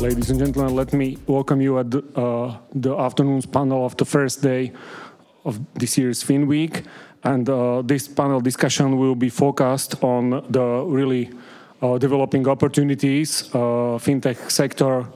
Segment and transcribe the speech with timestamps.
[0.00, 0.76] ladies and gentlemen.
[0.76, 4.72] Let me welcome you at the, uh, the afternoon's panel of the first day
[5.44, 6.84] of this year's Fin Week.
[7.24, 11.30] And uh, this panel discussion will be focused on the really
[11.82, 15.06] uh, developing opportunities uh, fintech sector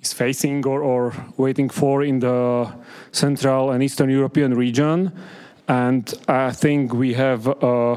[0.00, 2.72] is facing or, or, waiting for in the
[3.10, 5.12] Central and Eastern European region.
[5.66, 7.94] And I think we have uh,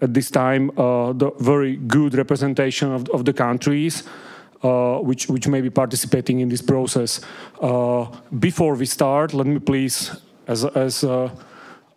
[0.00, 4.02] at this time uh, the very good representation of, of the countries
[4.62, 7.20] uh, which, which may be participating in this process.
[7.60, 8.06] Uh,
[8.38, 10.14] before we start, let me please,
[10.46, 11.28] as, as uh,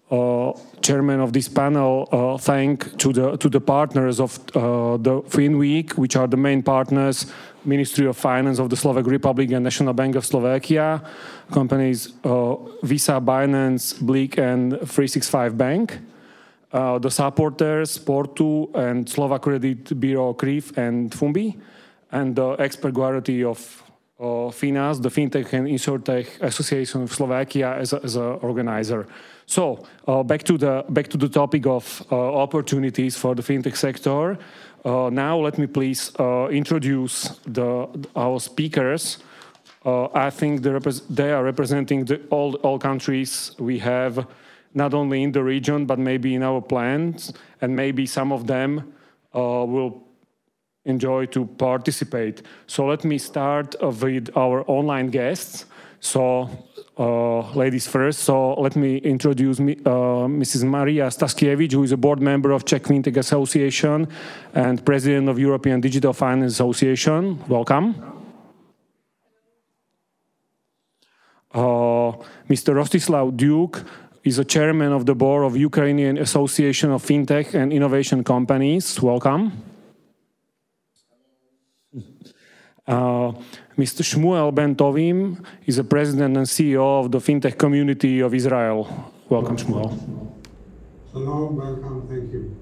[0.10, 5.58] uh, chairman of this panel, uh, thank to the to the partners of the Fin
[5.58, 7.32] Week, which are the main partners,
[7.66, 11.02] Ministry of Finance of the Slovak Republic and National Bank of Slovakia,
[11.52, 12.14] companies
[12.84, 16.00] Visa, Binance, Bleak, and 365 Bank.
[16.72, 21.56] Uh, the supporters, Portu and Slovak Credit Bureau, CRIF and Fumbi
[22.16, 23.83] and the expert guarantee of
[24.19, 29.05] uh, FINAS, the FinTech and InsurTech Association of Slovakia as an organizer.
[29.45, 33.75] So uh, back to the back to the topic of uh, opportunities for the fintech
[33.75, 34.38] sector.
[34.83, 39.19] Uh, now let me please uh, introduce the our speakers.
[39.86, 44.25] Uh, I think they are representing the, all all countries we have,
[44.73, 48.93] not only in the region but maybe in our plans, and maybe some of them
[49.33, 50.05] will
[50.86, 52.41] enjoy to participate.
[52.67, 55.66] So let me start with our online guests.
[56.00, 56.50] So,
[56.97, 58.19] uh, ladies first.
[58.19, 60.64] So let me introduce me, uh, Mrs.
[60.64, 64.08] Maria Staszkiewicz, who is a board member of Czech FinTech Association
[64.53, 67.39] and president of European Digital Finance Association.
[67.47, 67.95] Welcome.
[71.52, 72.11] Uh,
[72.49, 72.75] Mr.
[72.75, 73.83] Rostislav Duke
[74.23, 79.02] is a chairman of the board of Ukrainian Association of FinTech and Innovation Companies.
[79.02, 79.75] Welcome.
[82.88, 83.34] Uh,
[83.78, 84.04] Mr.
[84.04, 89.12] Shmuel Ben Tovim is the president and CEO of the fintech community of Israel.
[89.28, 89.90] Welcome, Shmuel.
[91.12, 92.56] Hello, welcome, thank you.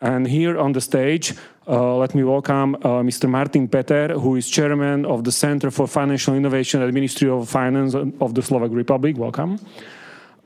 [0.00, 1.34] And here on the stage,
[1.68, 3.28] uh, let me welcome uh, Mr.
[3.28, 7.48] Martin Peter, who is chairman of the Center for Financial Innovation at the Ministry of
[7.48, 9.16] Finance of the Slovak Republic.
[9.18, 9.60] Welcome.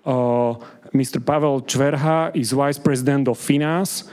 [0.05, 0.55] Uh,
[0.93, 1.25] Mr.
[1.25, 4.05] Pavel Čverha is vice president of FINAS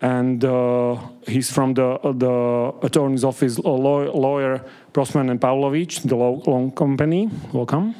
[0.00, 0.96] and uh,
[1.26, 7.28] he's from the the attorney's office lawyer, lawyer Prosman and Pavlovich, the law, loan company.
[7.52, 7.94] Welcome.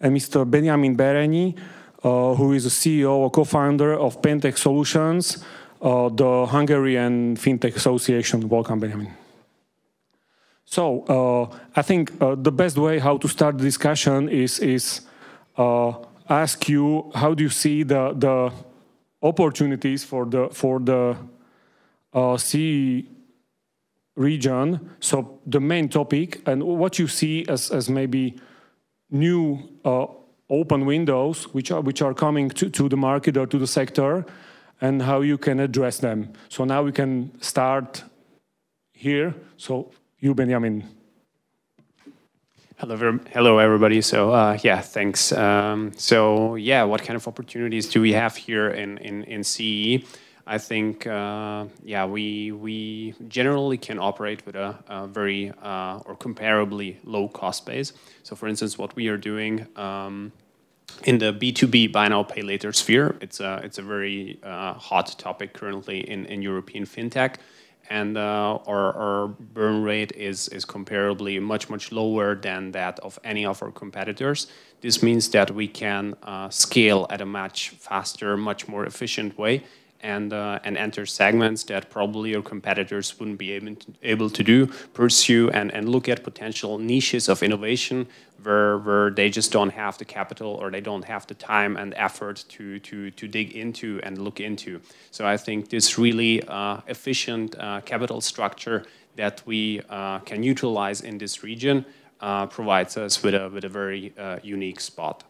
[0.00, 0.48] And Mr.
[0.48, 1.56] Benjamin Bereni,
[2.04, 5.42] uh, who is the CEO or co-founder of Pentech Solutions,
[5.80, 8.46] uh, the Hungarian FinTech Association.
[8.48, 9.14] Welcome, Benjamin.
[10.66, 15.02] So uh, I think uh, the best way how to start the discussion is is
[15.56, 15.92] uh,
[16.28, 18.52] ask you how do you see the the
[19.22, 21.16] opportunities for the for the
[22.12, 23.04] uh, CE
[24.16, 24.90] region.
[25.00, 28.34] So the main topic and what you see as as maybe
[29.10, 30.06] new uh,
[30.48, 34.24] open windows which are which are coming to, to the market or to the sector
[34.80, 36.32] and how you can address them.
[36.48, 38.04] So now we can start
[38.92, 39.34] here.
[39.56, 40.95] So you, Benjamin.
[42.78, 44.02] Hello, hello, everybody.
[44.02, 45.32] So uh, yeah, thanks.
[45.32, 50.04] Um, so yeah, what kind of opportunities do we have here in in, in CE?
[50.46, 56.16] I think uh, yeah, we we generally can operate with a, a very uh, or
[56.16, 57.94] comparably low cost base.
[58.24, 59.66] So for instance, what we are doing.
[59.76, 60.32] Um,
[61.04, 65.18] in the B2B buy now pay later sphere, it's a it's a very uh, hot
[65.18, 67.36] topic currently in, in European fintech
[67.90, 73.18] and uh, our, our, burn rate is, is comparably much, much lower than that of
[73.24, 74.48] any of our competitors.
[74.80, 79.64] This means that we can uh, scale at a much faster, much more efficient way
[80.00, 84.42] and, uh, and enter segments that probably your competitors wouldn't be able to, able to
[84.42, 88.06] do, pursue and, and look at potential niches of innovation
[88.42, 91.94] where, where they just don't have the capital or they don't have the time and
[91.94, 94.80] effort to, to, to dig into and look into.
[95.10, 98.84] So I think this really uh, efficient uh, capital structure
[99.16, 101.84] that we uh, can utilize in this region
[102.20, 105.24] uh, provides us with a, with a very uh, unique spot.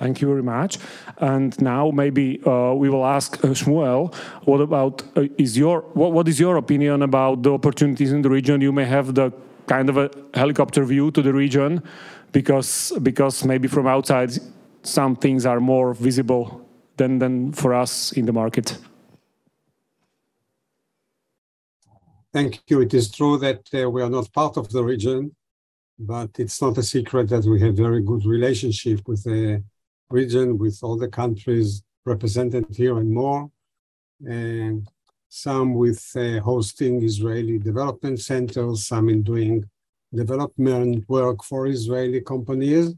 [0.00, 0.78] Thank you very much.
[1.18, 4.14] And now maybe uh, we will ask uh, Shmuel,
[4.44, 8.30] what about uh, is your what, what is your opinion about the opportunities in the
[8.30, 8.62] region?
[8.62, 9.30] You may have the
[9.66, 11.82] kind of a helicopter view to the region
[12.32, 14.30] because because maybe from outside
[14.82, 16.66] some things are more visible
[16.96, 18.78] than than for us in the market.
[22.32, 22.80] Thank you.
[22.80, 25.36] It is true that uh, we are not part of the region,
[25.98, 29.62] but it's not a secret that we have very good relationship with the
[30.10, 33.50] region with all the countries represented here and more.
[34.26, 34.88] And
[35.28, 39.64] some with uh, hosting Israeli development centers, some in doing
[40.12, 42.94] development work for Israeli companies,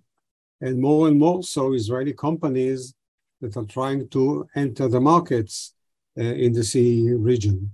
[0.61, 2.95] and more and more so Israeli companies
[3.41, 5.75] that are trying to enter the markets
[6.19, 7.71] uh, in the CE region.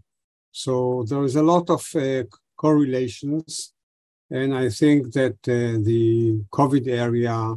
[0.50, 2.24] So there is a lot of uh,
[2.56, 3.72] correlations,
[4.30, 7.54] and I think that uh, the COVID area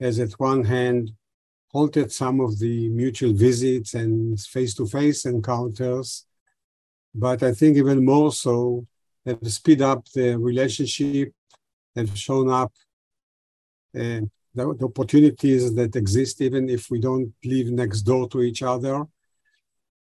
[0.00, 1.12] has, at one hand,
[1.70, 6.26] halted some of the mutual visits and face-to-face encounters,
[7.14, 8.86] but I think even more so
[9.26, 11.32] have speed up the relationship,
[11.94, 12.72] have shown up
[13.94, 14.20] uh,
[14.54, 19.06] the, the, opportunities that exist even if we don't live next door to each other.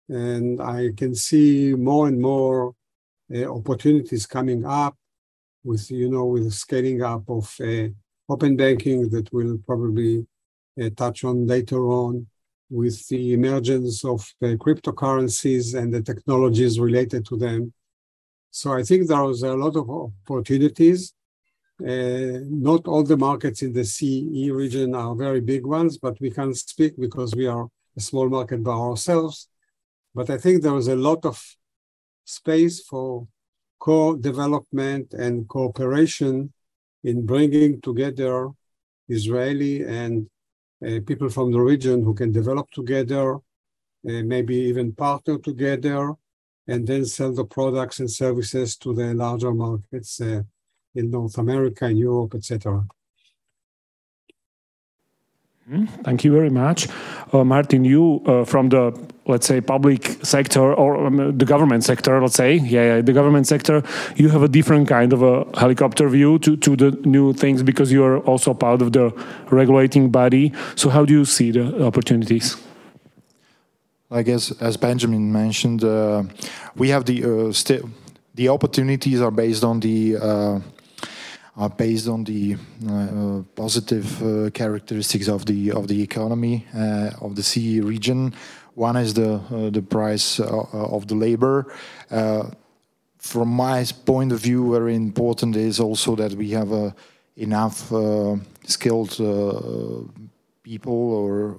[0.09, 2.75] And I can see more and more
[3.35, 4.97] uh, opportunities coming up
[5.65, 7.89] with, you know, with scaling up of uh,
[8.29, 10.27] open banking that we'll probably
[10.81, 12.27] uh, touch on later on
[12.69, 17.73] with the emergence of uh, cryptocurrencies and the technologies related to them.
[18.51, 21.13] So I think there is a lot of opportunities.
[21.81, 26.31] Uh, not all the markets in the CE region are very big ones, but we
[26.31, 29.49] can speak because we are a small market by ourselves.
[30.15, 31.43] But I think there is a lot of
[32.25, 33.29] space for
[33.79, 36.53] co-development and cooperation
[37.07, 38.51] in bringing together
[39.09, 40.29] Israeli and
[40.85, 46.13] uh, people from the region who can develop together, uh, maybe even partner together,
[46.67, 50.43] and then sell the products and services to the larger markets uh,
[50.97, 52.85] in North America, in Europe, etc.
[56.05, 56.87] Thank you very much.
[57.33, 58.97] Uh, Martin, you uh, from the,
[59.27, 63.49] let's say, public sector or um, the government sector, let's say, yeah, yeah, the government
[63.49, 63.83] sector,
[64.15, 67.91] you have a different kind of a helicopter view to, to the new things because
[67.91, 69.11] you are also part of the
[69.51, 70.53] regulating body.
[70.77, 72.57] So, how do you see the opportunities?
[74.09, 76.23] I guess, as Benjamin mentioned, uh,
[76.77, 77.89] we have the uh,
[78.37, 80.61] the opportunities are based on the uh,
[81.57, 82.57] are based on the
[82.89, 88.35] uh, positive uh, characteristics of the of the economy uh, of the CE region.
[88.75, 89.41] One is the
[89.73, 91.73] the price of the labor.
[93.19, 96.95] from my point of view, very important is also that we have
[97.37, 97.91] enough
[98.67, 99.17] skilled
[100.63, 101.57] people or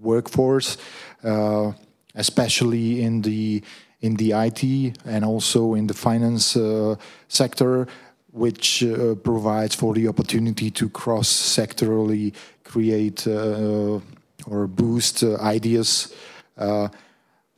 [0.00, 0.76] workforce,
[1.22, 1.72] uh,
[2.14, 3.62] especially in the
[4.00, 4.62] in the IT
[5.04, 6.94] and also in the finance uh,
[7.28, 7.86] sector,
[8.32, 12.32] which uh, provides for the opportunity to cross-sectorally
[12.64, 14.00] create uh,
[14.46, 16.14] or boost uh, ideas
[16.56, 16.88] uh,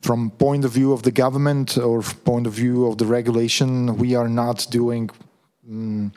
[0.01, 3.97] from point of view of the government or point of view of the regulation.
[3.97, 5.09] We are not doing.
[5.69, 6.11] Um,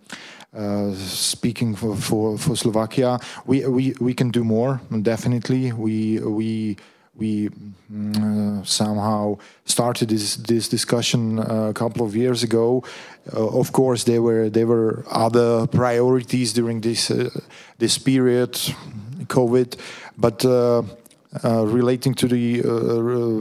[0.94, 4.80] speaking for, for, for Slovakia, we, we, we can do more.
[5.02, 6.76] Definitely, we we
[7.18, 7.48] we
[7.92, 12.82] mm, uh, somehow started this this discussion uh, a couple of years ago.
[13.32, 17.30] Uh, of course, there were there were other priorities during this uh,
[17.78, 18.52] this period,
[19.26, 19.76] COVID,
[20.16, 20.82] but uh,
[21.44, 22.62] uh, relating to the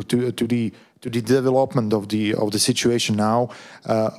[0.08, 3.50] to to the to the development of the of the situation now,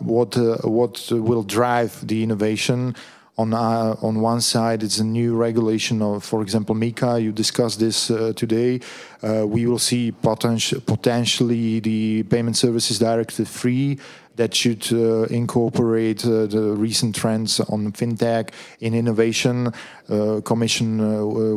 [0.00, 2.94] what what will drive the innovation
[3.38, 7.22] on uh, on one side, it's a new regulation of, for example, MiCA.
[7.22, 8.80] You discussed this uh, today.
[9.22, 13.98] Uh, we will see potenti potentially the Payment Services Directive 3
[14.36, 19.72] that should uh, incorporate uh, the recent trends on fintech in innovation.
[20.08, 20.98] Uh, Commission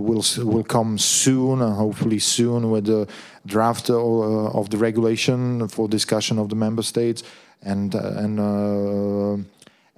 [0.03, 3.07] will will come soon, hopefully soon, with the
[3.45, 7.23] draft of the regulation for discussion of the member states
[7.61, 8.39] and and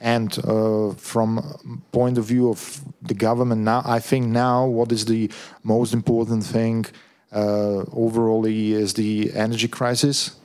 [0.02, 5.06] and uh, from point of view of the government now, I think now what is
[5.06, 5.30] the
[5.64, 6.88] most important thing
[7.32, 10.38] uh, overall is the energy crisis,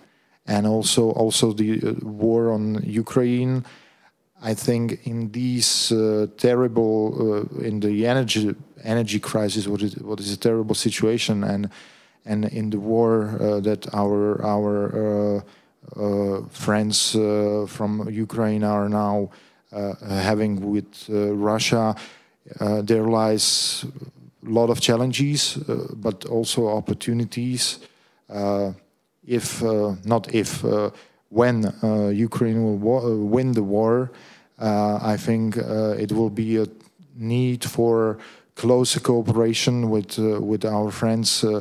[0.46, 3.64] and also also the uh, war on Ukraine.
[4.42, 10.20] I think in these uh, terrible uh, in the energy energy crisis, what is what
[10.20, 11.70] is a terrible situation, and
[12.26, 15.42] and in the war uh, that our our
[16.50, 17.12] friends
[17.68, 19.30] from Ukraine are now
[19.72, 21.92] Uh, uh, having with uh, Russia,
[22.60, 23.84] uh, there lies
[24.46, 27.80] a lot of challenges, uh, but also opportunities.
[29.26, 29.62] if
[30.04, 30.62] not if
[31.30, 31.64] when
[32.14, 34.12] Ukraine will win the war,
[34.58, 36.66] I think it will be a
[37.16, 38.18] need for
[38.54, 41.60] closer cooperation with with our friends uh,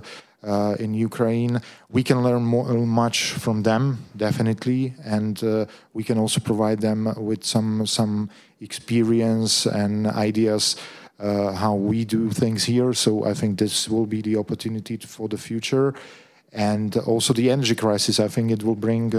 [0.80, 1.62] in Ukraine.
[1.90, 7.14] We can learn more, much from them, definitely, and uh, we can also provide them
[7.18, 8.30] with some some
[8.62, 10.76] experience and ideas
[11.20, 12.94] uh, how we do things here.
[12.94, 15.94] So I think this will be the opportunity for the future.
[16.56, 18.20] and also the energy crisis.
[18.20, 19.14] I think it will bring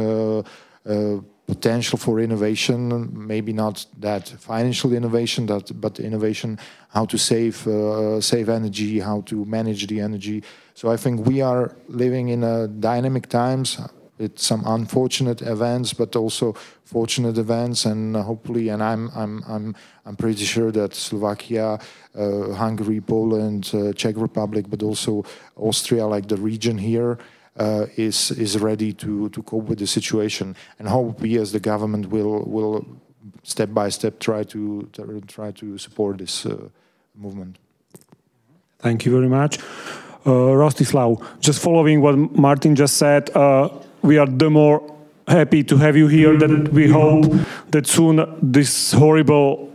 [1.46, 8.20] potential for innovation, maybe not that financial innovation, that, but innovation, how to save, uh,
[8.20, 10.42] save energy, how to manage the energy.
[10.74, 13.78] So I think we are living in a dynamic times
[14.18, 19.76] with some unfortunate events, but also fortunate events, and hopefully, and I'm I'm I'm
[20.06, 21.78] I'm pretty sure that Slovakia,
[22.14, 25.24] uh, Hungary, Poland, uh, Czech Republic, but also
[25.56, 27.18] Austria, like the region here,
[27.58, 31.60] uh, is is ready to to cope with the situation, and hope we as the
[31.60, 32.84] government will will
[33.42, 34.88] step by step try to,
[35.26, 36.68] try to support this uh,
[37.14, 37.58] movement.
[38.78, 39.58] Thank you very much.
[40.24, 43.68] Uh, Rostislav, just following what Martin just said, uh,
[44.02, 44.82] we are the more
[45.28, 47.32] happy to have you here that we hope
[47.70, 49.72] that soon this horrible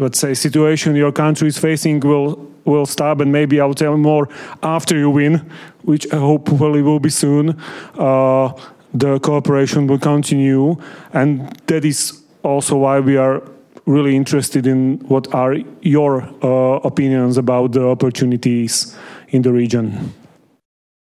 [0.00, 4.28] let's say situation your country is facing will will stop and maybe I'll tell more
[4.62, 5.50] after you win,
[5.82, 7.60] which hopefully will be soon.
[7.98, 8.52] Uh,
[8.92, 10.76] the cooperation will continue,
[11.12, 13.42] and that is also why we are
[13.86, 18.96] really interested in what are your uh, opinions about the opportunities
[19.28, 20.12] in the region.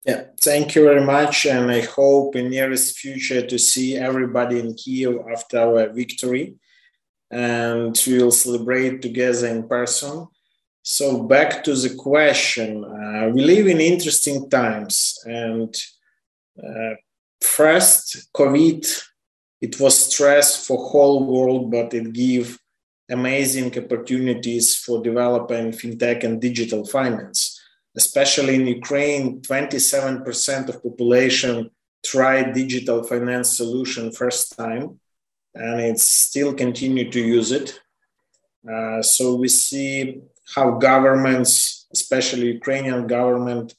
[0.04, 4.74] Yeah, thank you very much, and I hope in nearest future to see everybody in
[4.74, 6.54] Kiev after our victory,
[7.30, 10.26] and we'll celebrate together in person.
[10.82, 15.74] So back to the question, uh, we live in interesting times, and
[16.62, 16.94] uh,
[17.42, 18.86] first COVID,
[19.60, 22.58] it was stress for whole world, but it gave
[23.10, 27.60] amazing opportunities for developing fintech and digital finance.
[27.96, 31.70] Especially in Ukraine, 27% of population
[32.04, 35.00] tried digital finance solution first time,
[35.54, 37.80] and it's still continue to use it.
[38.70, 40.20] Uh, so we see
[40.54, 43.74] how governments, especially Ukrainian government,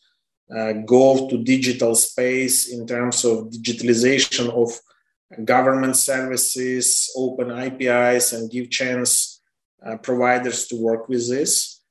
[0.56, 4.80] uh, go to digital space in terms of digitalization of
[5.46, 9.42] government services, open APIs, and give chance
[9.86, 11.82] uh, providers to work with this.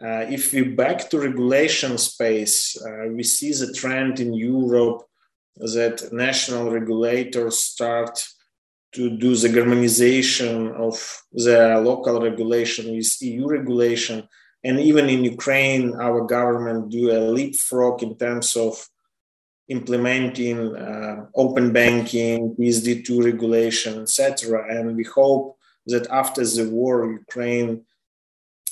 [0.00, 5.02] Uh, if we back to regulation space, uh, we see the trend in Europe
[5.56, 8.22] that national regulators start
[8.92, 14.28] to do the Germanization of the local regulation with EU regulation.
[14.64, 18.88] And even in Ukraine, our government do a leapfrog in terms of
[19.68, 24.64] implementing uh, open banking, PSD2 regulation, etc.
[24.68, 27.84] And we hope that after the war, Ukraine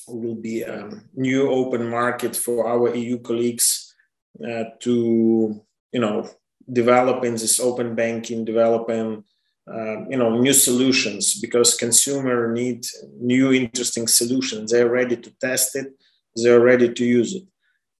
[0.06, 3.94] will be a new open market for our EU colleagues
[4.42, 5.60] uh, to,
[5.92, 6.28] you know,
[6.70, 9.24] develop in this open banking, developing
[9.72, 12.84] uh, you know new solutions because consumer need
[13.20, 14.70] new interesting solutions.
[14.70, 15.92] They're ready to test it.
[16.36, 17.44] They're ready to use it.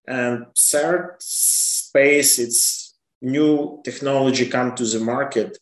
[0.06, 5.56] And third space it's new technology come to the market.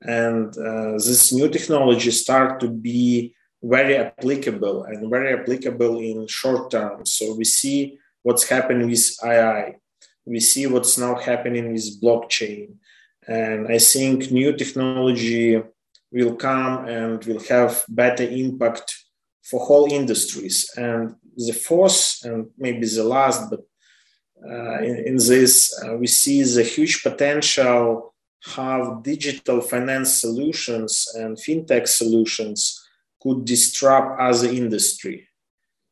[0.00, 6.70] And uh, this new technology start to be very applicable and very applicable in short
[6.70, 7.06] term.
[7.06, 9.76] So we see what's happening with ai
[10.24, 12.76] we see what's now happening with blockchain
[13.26, 15.62] and I think new technology
[16.10, 18.94] will come and will have better impact
[19.42, 20.70] for whole industries.
[20.76, 23.60] And the fourth, and maybe the last, but
[24.44, 28.12] uh, in, in, this, uh, we see the huge potential
[28.44, 32.84] how digital finance solutions and fintech solutions
[33.20, 35.28] could disrupt other industry.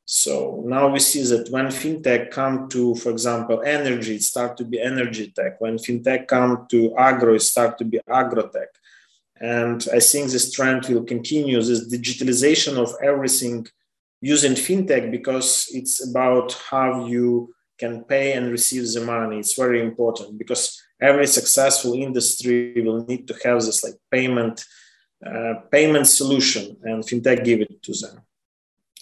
[0.04, 4.64] So now we see that when fintech come to, for example, energy, it start to
[4.64, 5.60] be energy tech.
[5.60, 8.72] When fintech come to agro, it start to be agrotech.
[9.40, 13.66] And I think this trend will continue, this digitalization of everything
[14.20, 19.38] using fintech because it's about how you can pay and receive the money.
[19.38, 24.64] It's very important because every successful industry will need to have this like payment
[25.24, 28.22] uh, payment solution and fintech give it to them.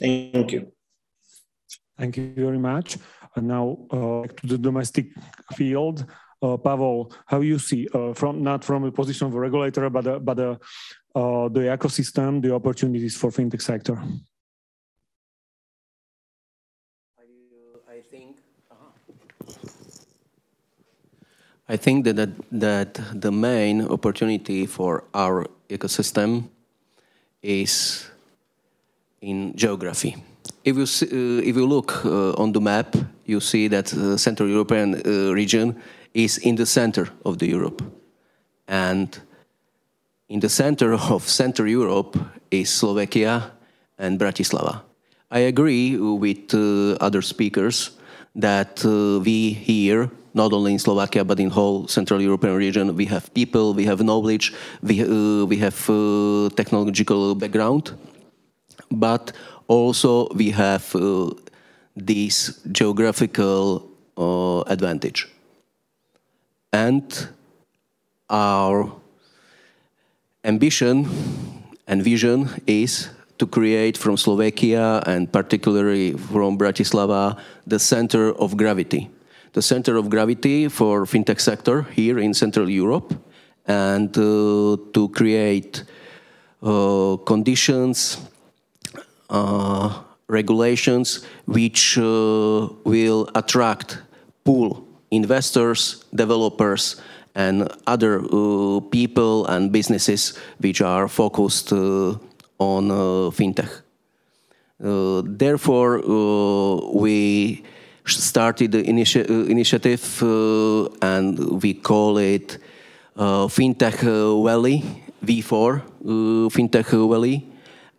[0.01, 0.73] Thank you.
[1.99, 2.97] Thank you very much.
[3.35, 5.07] And now uh, to the domestic
[5.55, 6.07] field.
[6.41, 9.91] Uh, Pavel, how do you see uh, from not from a position of a regulator,
[9.91, 10.55] but uh, but uh,
[11.17, 14.01] uh, the ecosystem, the opportunities for fintech sector?
[17.91, 18.37] I think
[21.69, 26.51] I think that, that that the main opportunity for our ecosystem
[27.43, 28.07] is
[29.21, 30.15] in geography
[30.69, 32.95] if you, see, uh, if you look uh, on the map,
[33.25, 35.81] you see that the Central European uh, region
[36.15, 37.83] is in the center of the Europe.
[38.67, 39.19] And
[40.29, 42.19] in the center of Central Europe
[42.51, 43.53] is Slovakia
[43.99, 44.83] and Bratislava.
[45.31, 47.91] I agree with uh, other speakers
[48.35, 52.95] that uh, we here not only in Slovakia but in whole Central European region.
[52.95, 57.93] We have people, we have knowledge, we uh, we have uh, technological background,
[58.91, 59.33] but
[59.69, 61.31] also we have uh,
[61.95, 65.29] this geographical uh, advantage,
[66.73, 67.29] and
[68.29, 68.91] our
[70.45, 71.07] ambition
[71.87, 73.09] and vision is
[73.39, 79.11] to create from Slovakia and particularly from Bratislava the center of gravity.
[79.53, 83.15] The center of gravity for fintech sector here in Central Europe
[83.67, 85.85] and uh, to create
[86.63, 88.19] uh, conditions,
[90.29, 93.99] regulations which uh, will attract
[94.45, 97.01] pool investors, developers,
[97.35, 102.15] and other uh, people and businesses which are focused uh,
[102.59, 103.71] on uh, fintech.
[104.83, 107.63] Uh, therefore, uh, we
[108.05, 110.23] started the initi initiative
[111.03, 112.59] and we call it
[113.17, 114.01] Fintech
[114.45, 114.83] Valley,
[115.25, 115.83] V4
[116.51, 117.48] Fintech Valley.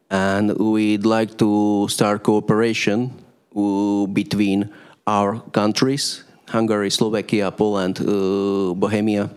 [0.10, 3.14] And we'd like to start cooperation
[4.14, 4.70] between
[5.06, 8.00] our countries, Hungary, Slovakia, Poland,
[8.80, 9.30] Bohemia,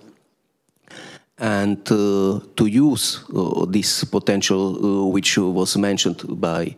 [1.42, 6.76] and uh, to use uh, this potential uh, which was mentioned by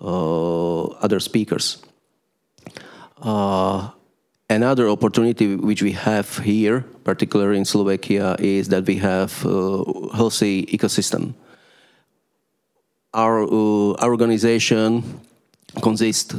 [0.00, 1.78] other speakers.
[4.48, 9.42] another opportunity which we have here, particularly in Slovakia, is that we have
[10.14, 11.34] healthy ecosystem.
[13.18, 13.42] Our,
[13.98, 15.02] our organization
[15.82, 16.34] consists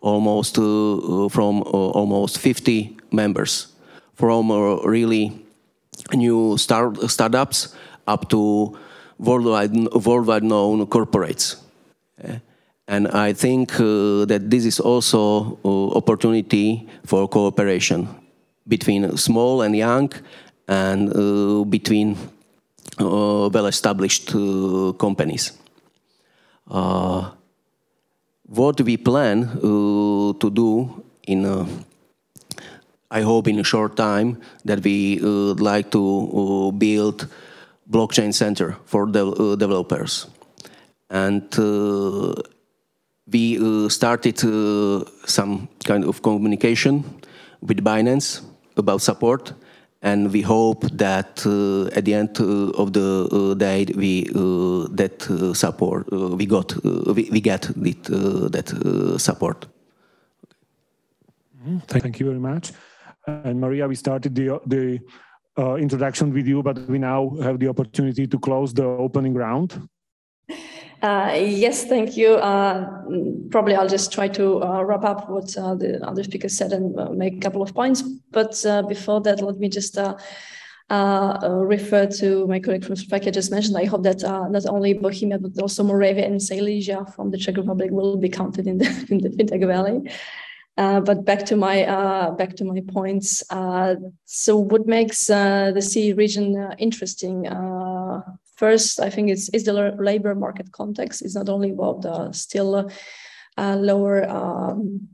[0.00, 3.74] almost from almost 50 members
[4.14, 4.52] from
[4.84, 5.32] really
[6.14, 7.74] new start, startups
[8.06, 8.76] up to
[9.18, 9.74] worldwide,
[10.06, 11.56] worldwide known corporates.
[12.86, 18.08] And I think uh, that this is also uh, opportunity for cooperation
[18.66, 20.12] between small and young
[20.66, 22.16] and uh, between
[22.98, 25.59] uh, well-established uh, companies.
[26.70, 27.30] Uh,
[28.46, 31.44] what we plan to do in
[33.10, 37.26] I hope in a short time that we would uh, like to uh, build
[37.90, 40.28] blockchain center for the uh, developers.
[41.10, 41.42] And
[43.26, 44.38] we started
[45.26, 47.04] some kind of communication
[47.60, 48.42] with Binance
[48.76, 49.54] about support
[50.02, 54.24] and we hope that uh, at the end uh, of the uh, day we
[54.94, 55.22] that
[55.54, 58.68] support we got we, we, get it, that
[59.18, 59.66] support.
[61.86, 62.72] Thank you very much.
[63.26, 64.98] And Maria, we started the, the
[65.58, 69.88] uh, introduction with you, but we now have the opportunity to close the opening round.
[71.02, 72.34] Uh, yes, thank you.
[72.34, 72.86] Uh,
[73.50, 76.98] probably I'll just try to uh, wrap up what uh, the other speakers said and
[76.98, 78.02] uh, make a couple of points.
[78.30, 79.96] But before that, let me just
[80.90, 83.78] refer to my colleague from Slovakia just mentioned.
[83.78, 87.90] I hope that not only Bohemia, but also Moravia and Silesia from the Czech Republic
[87.90, 90.10] will be counted in the, in the FinTech Valley.
[90.76, 91.84] But back to my
[92.36, 93.42] back to my points.
[94.26, 97.46] So, what makes the CE region interesting?
[98.60, 101.22] Uh, first, I think it's is the labor market context.
[101.22, 102.90] It's not only about the still
[103.56, 105.08] lower um,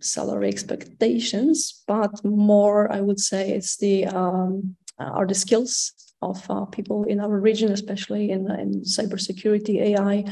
[0.00, 7.04] salary expectations, but more, I would say, it's the um, are the skills of people
[7.04, 10.24] in our region, especially in in cybersecurity, AI,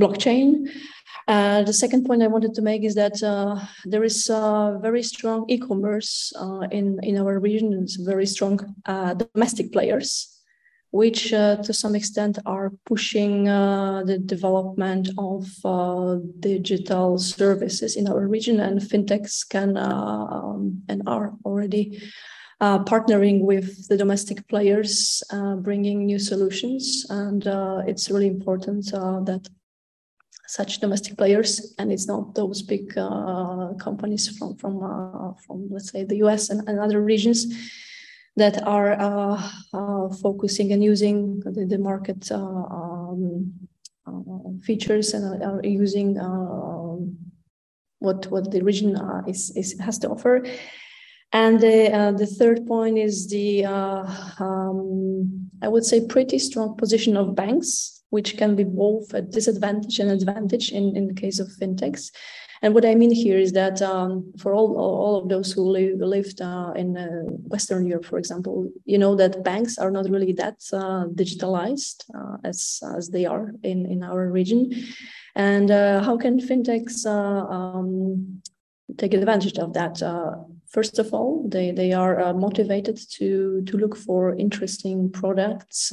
[0.00, 0.68] blockchain.
[1.26, 5.02] Uh, the second point I wanted to make is that uh, there is uh, very
[5.02, 7.72] strong e-commerce uh, in in our region.
[7.82, 10.33] It's very strong uh, domestic players,
[10.94, 13.44] which uh, to some extent are pushing
[14.10, 15.42] the development of
[16.38, 21.84] digital services in our region, and fintechs can um, and are already.
[22.92, 25.22] partnering with the domestic players,
[25.66, 27.42] bringing new solutions, and
[27.90, 28.80] it's really important
[29.28, 29.42] that
[30.46, 35.90] such domestic players, and it's not those big uh, companies from from uh, from let's
[35.90, 37.40] say the US and, and other regions
[38.36, 43.52] that are uh, uh focusing and using the, the market uh, um,
[44.06, 46.14] uh, features and are using
[47.98, 50.44] what what the region is, is has to offer.
[51.32, 57.34] And the the third point is the um, I would say pretty strong position of
[57.34, 62.12] banks which can be both a disadvantage and advantage in, in the case of fintechs.
[62.64, 65.98] And what I mean here is that um, for all, all of those who live,
[65.98, 67.08] lived uh, in uh,
[67.52, 72.38] Western Europe, for example, you know that banks are not really that uh, digitalized uh,
[72.42, 74.72] as, as they are in, in our region.
[75.34, 78.40] And uh, how can fintechs uh, um,
[78.96, 80.00] take advantage of that?
[80.66, 85.92] First of all, they they are motivated to to look for interesting products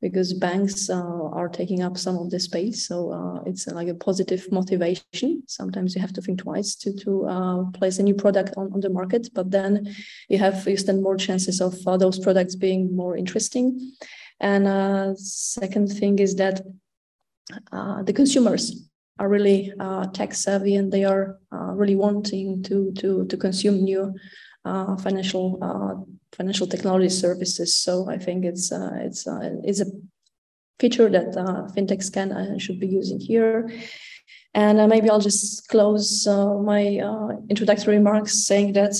[0.00, 2.86] because banks uh, are taking up some of the space.
[2.86, 5.42] So uh, it's like a positive motivation.
[5.46, 8.80] Sometimes you have to think twice to to uh, place a new product on, on
[8.80, 9.94] the market, but then
[10.28, 13.92] you have you stand more chances of uh, those products being more interesting.
[14.40, 16.62] And uh, second thing is that
[17.72, 18.89] uh, the consumers
[19.20, 19.72] are really
[20.12, 24.12] tech savvy and they are really wanting to to to consume new
[24.64, 25.58] financial
[26.32, 27.76] financial technology services.
[27.76, 29.86] So I think it's uh, it's uh, it's a
[30.78, 33.70] feature that uh, fintechs can and should be using here.
[34.54, 36.82] And maybe I'll just close my
[37.48, 38.94] introductory remarks saying that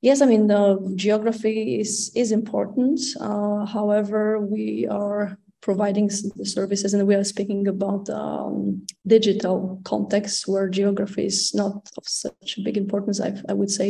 [0.00, 3.00] yes, I mean the geography is is important.
[3.20, 10.46] Uh, however, we are providing the services, and we are speaking about um, digital context
[10.46, 13.18] where geography is not of such a big importance.
[13.18, 13.88] I, I would say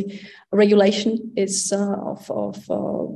[0.53, 3.07] regulation is uh, of, of uh,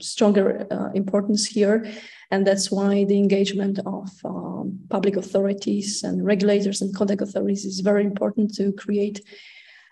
[0.00, 1.86] stronger uh, importance here,
[2.30, 7.80] and that's why the engagement of um, public authorities and regulators and contact authorities is
[7.80, 9.20] very important to create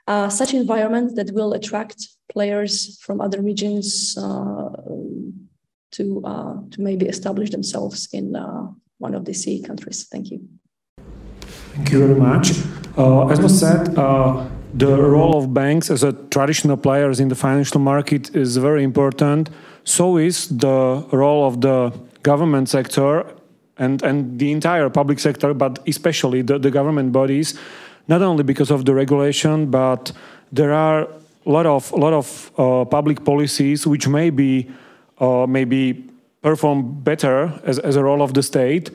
[0.06, 4.70] uh, such environment that will attract players from other regions uh,
[5.92, 8.66] to uh, to maybe establish themselves in uh,
[8.98, 10.06] one of the CE countries.
[10.10, 10.40] Thank you.
[11.74, 12.52] Thank you very much.
[12.96, 17.34] Uh, as was said, uh, the role of banks as a traditional players in the
[17.34, 19.50] financial market is very important.
[19.84, 23.24] So is the role of the government sector
[23.78, 27.58] and, and the entire public sector, but especially the, the government bodies,
[28.08, 30.12] not only because of the regulation, but
[30.52, 31.02] there are
[31.46, 34.68] a lot of, lot of uh, public policies which may be
[35.20, 36.04] uh, maybe
[36.42, 38.90] perform better as, as a role of the state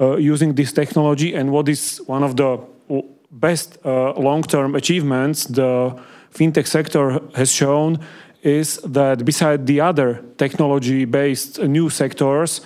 [0.00, 1.34] uh, using this technology.
[1.34, 2.58] And what is one of the
[3.30, 5.98] best uh, long-term achievements the
[6.32, 7.98] fintech sector has shown
[8.42, 12.60] is that beside the other technology-based new sectors,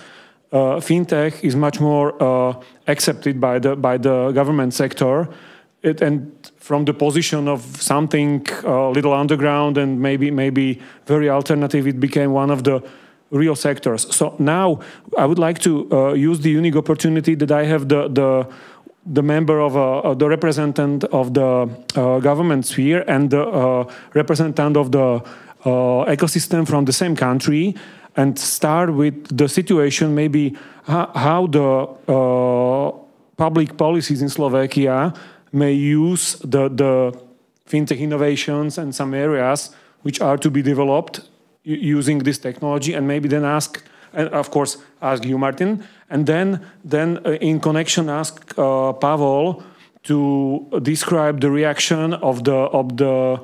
[0.51, 2.53] uh, fintech is much more uh,
[2.87, 5.27] accepted by the by the government sector,
[5.81, 11.29] it, and from the position of something a uh, little underground and maybe maybe very
[11.29, 12.81] alternative, it became one of the
[13.31, 14.13] real sectors.
[14.15, 14.79] So now
[15.17, 18.47] I would like to uh, use the unique opportunity that I have the the
[19.05, 24.77] the member of uh, the representative of the uh, government sphere and the uh, representative
[24.77, 25.23] of the
[25.65, 27.75] uh, ecosystem from the same country
[28.15, 32.91] and start with the situation maybe how the uh,
[33.37, 35.13] public policies in Slovakia
[35.51, 37.17] may use the, the
[37.67, 41.21] fintech innovations and some areas which are to be developed
[41.63, 46.59] using this technology and maybe then ask and of course ask you martin and then
[46.83, 49.63] then uh, in connection ask uh, pavel
[50.03, 53.39] to describe the reaction of the of the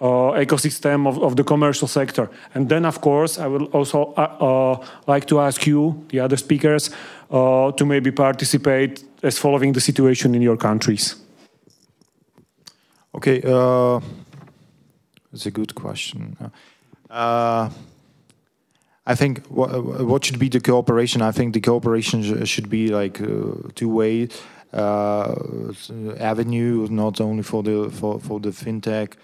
[0.00, 2.28] uh, ecosystem of, of the commercial sector.
[2.54, 6.36] And then of course i will also uh, uh, like to ask you the other
[6.36, 6.90] speakers
[7.30, 11.16] uh, to maybe participate as following the situation in your countries.
[13.14, 13.40] Okay
[15.32, 16.36] it's a good question
[17.10, 17.70] uh,
[19.06, 21.22] I think what, should be the cooperation?
[21.22, 24.28] I think the cooperation should be like uh, two way
[24.72, 25.34] uh,
[26.18, 29.14] avenue, not only for the for, for the fintech,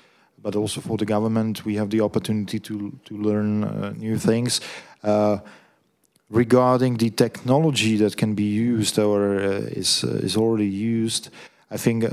[0.41, 1.65] but also for the government.
[1.65, 4.61] We have the opportunity to to learn uh, new things.
[5.03, 5.39] Uh,
[6.31, 11.29] regarding the technology that can be used or uh, is is already used,
[11.73, 12.05] I think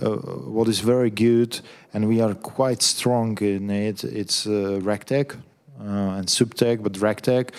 [0.48, 1.62] what is very good,
[1.94, 4.04] and we are quite strong in it.
[4.04, 5.36] It's uh, RegTech,
[5.80, 7.52] and SupTech, but regtech,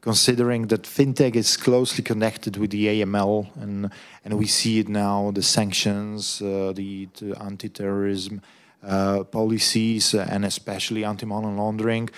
[0.00, 3.90] considering that fintech is closely connected with the AML, and
[4.24, 8.40] and we see it now the sanctions, uh, the, the anti-terrorism
[8.82, 12.08] uh, policies, and especially anti-money laundering.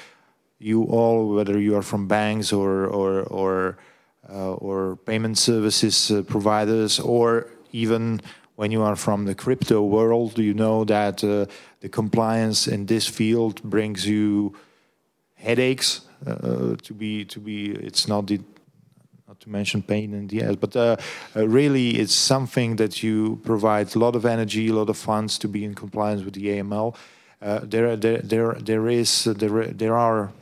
[0.59, 3.79] You all, whether you are from banks or or or
[4.29, 8.21] uh, or payment services uh, providers, or even
[8.57, 11.47] when you are from the crypto world, you know that uh,
[11.81, 14.53] the compliance in this field brings you
[15.39, 18.41] headaches uh, to be to be it's not the
[19.27, 20.97] not to mention pain in the ass but uh,
[21.37, 25.39] uh, really it's something that you provide a lot of energy a lot of funds
[25.39, 26.95] to be in compliance with the AML
[27.41, 30.33] uh, there there there there is uh, there there are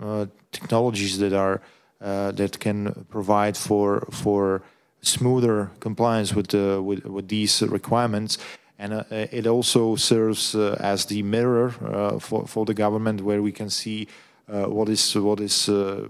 [0.00, 1.60] uh, technologies that are
[2.00, 4.62] that can provide for for
[5.02, 8.38] smoother compliance with with, with these requirements.
[8.78, 13.42] And uh, it also serves uh, as the mirror uh, for, for the government where
[13.42, 16.06] we can see uh, Uh, what is what is uh,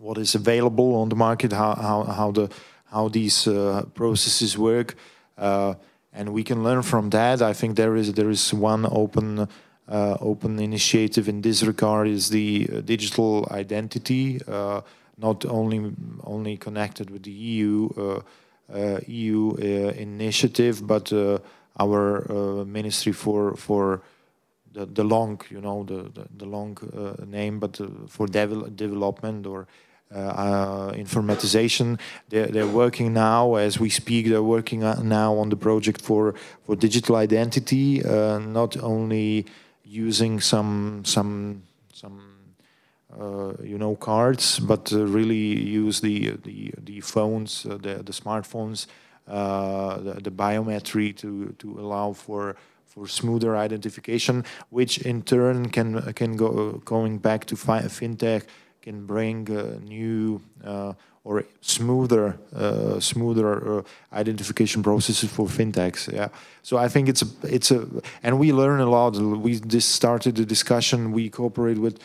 [0.00, 2.50] what is available on the market, how how how the
[2.90, 4.96] how these uh, processes work,
[5.36, 5.74] uh,
[6.12, 7.40] and we can learn from that.
[7.40, 9.46] I think there is there is one open
[9.88, 14.40] uh, open initiative in this regard is the digital identity,
[15.16, 15.92] not only
[16.24, 18.20] only connected with the EU
[19.06, 19.54] EU
[19.96, 21.12] initiative, but
[21.78, 24.02] our ministry for for
[24.78, 28.74] the, the long, you know, the, the, the long uh, name, but uh, for devel
[28.74, 29.66] development or
[30.14, 31.98] uh, informatization.
[32.30, 36.76] They're, they're, working now, as we speak, they're working now on the project for, for
[36.76, 39.44] digital identity, not only
[39.84, 41.62] using some, some,
[41.92, 42.28] some
[43.18, 48.12] uh, you know cards, but uh, really use the the the phones, uh, the the
[48.12, 48.86] smartphones,
[49.26, 52.54] the, the biometry to to allow for
[52.88, 58.42] for smoother identification, which in turn can can go going back to fintech
[58.88, 60.92] can bring uh, new uh,
[61.24, 66.10] or smoother uh, smoother identification processes for fintechs.
[66.12, 66.28] Yeah,
[66.62, 67.86] so I think it's a it's a
[68.22, 69.16] and we learn a lot.
[69.16, 71.12] We just started the discussion.
[71.12, 71.98] We cooperate with.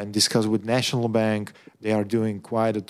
[0.00, 1.52] and discuss with National Bank.
[1.80, 2.82] They are doing quite a,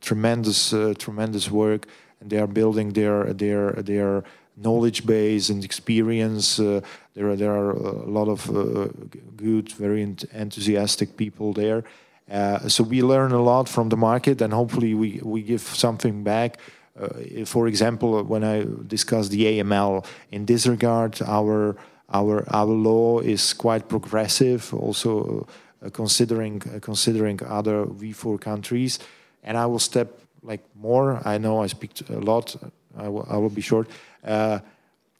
[0.00, 0.60] tremendous,
[1.04, 1.82] tremendous work,
[2.20, 4.22] and they are building their their their
[4.56, 6.58] knowledge base and experience.
[6.58, 6.80] Uh,
[7.14, 8.88] there are there are a lot of uh,
[9.36, 11.84] good, very enthusiastic people there.
[12.30, 16.22] Uh, so we learn a lot from the market, and hopefully we we give something
[16.22, 16.58] back.
[17.00, 21.76] Uh, for example, when I discuss the AML, in this regard, our
[22.12, 25.46] our our law is quite progressive, also
[25.84, 28.98] uh, considering considering other V4 countries.
[29.42, 31.20] And I will step like more.
[31.24, 32.56] I know I speak a lot.
[32.96, 33.88] Will, I will be short.
[34.24, 34.60] Uh,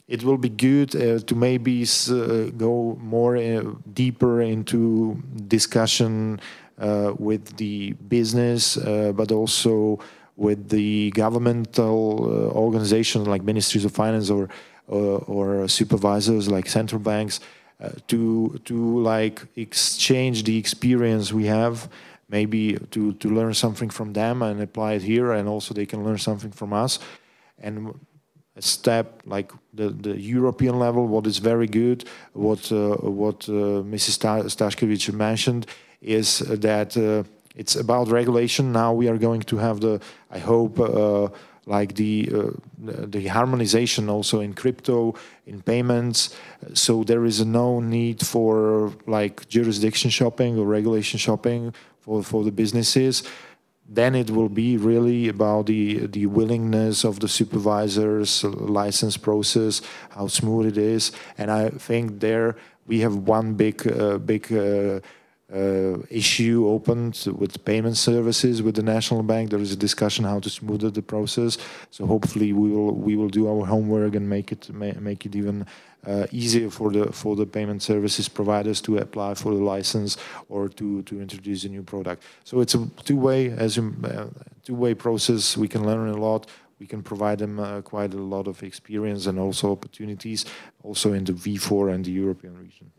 [0.09, 3.37] it will be good uh, to maybe uh, go more
[3.95, 6.41] deeper into discussion
[7.19, 9.99] with the business, but also
[10.37, 14.49] with the governmental organizations like ministries of finance or
[14.89, 17.39] or supervisors like central banks
[17.81, 21.89] uh, to to like exchange the experience we have
[22.29, 26.05] maybe to to learn something from them and apply it here and also they can
[26.05, 26.99] learn something from us.
[27.59, 27.99] And
[28.57, 33.83] a step like the, the European level, what is very good, what uh, what uh,
[33.83, 34.19] Mrs.
[34.49, 35.67] Staszkiewicz mentioned
[36.01, 37.23] is that uh,
[37.55, 38.73] it's about regulation.
[38.73, 41.29] Now we are going to have the, I hope, uh,
[41.67, 45.15] like the uh, the harmonization also in crypto,
[45.47, 46.35] in payments.
[46.75, 52.53] So there is no need for like jurisdiction shopping or regulation shopping for for the
[52.53, 53.23] businesses
[53.93, 60.29] then it will be really about the the willingness of the supervisors license process how
[60.29, 61.13] smooth it is.
[61.37, 65.01] And i think there we have one big uh, big uh,
[65.53, 69.51] uh, issue opened with payment services with the national bank.
[69.51, 71.59] There is a discussion how to smooth the process.
[71.91, 75.67] So hopefully we will we will do our homework and make it make it even
[76.07, 80.17] uh, easier for the for the payment services providers to apply for the license
[80.49, 82.23] or to to introduce a new product.
[82.45, 84.27] So it's a two-way as a uh,
[84.65, 85.57] two-way process.
[85.57, 86.47] We can learn a lot.
[86.79, 90.47] We can provide them uh, quite a lot of experience and also opportunities,
[90.83, 92.91] also in the V4 and the European region.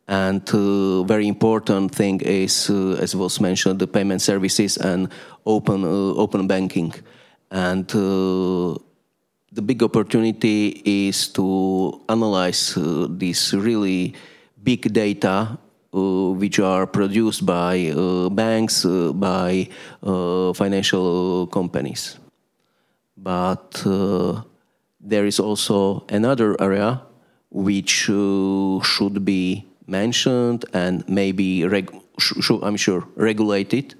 [0.06, 5.08] and uh, very important thing is, uh, as was mentioned, the payment services and
[5.46, 6.92] open uh, open banking.
[7.50, 8.76] And uh,
[9.52, 14.14] the big opportunity is to analyze uh, these really
[14.62, 15.58] big data
[15.94, 17.94] uh, which are produced by
[18.32, 19.68] banks, by
[20.02, 22.18] financial companies.
[23.16, 23.80] But
[25.00, 27.02] there is also another area
[27.50, 28.10] which
[28.82, 33.94] should be mentioned and maybe I'm sure regulated.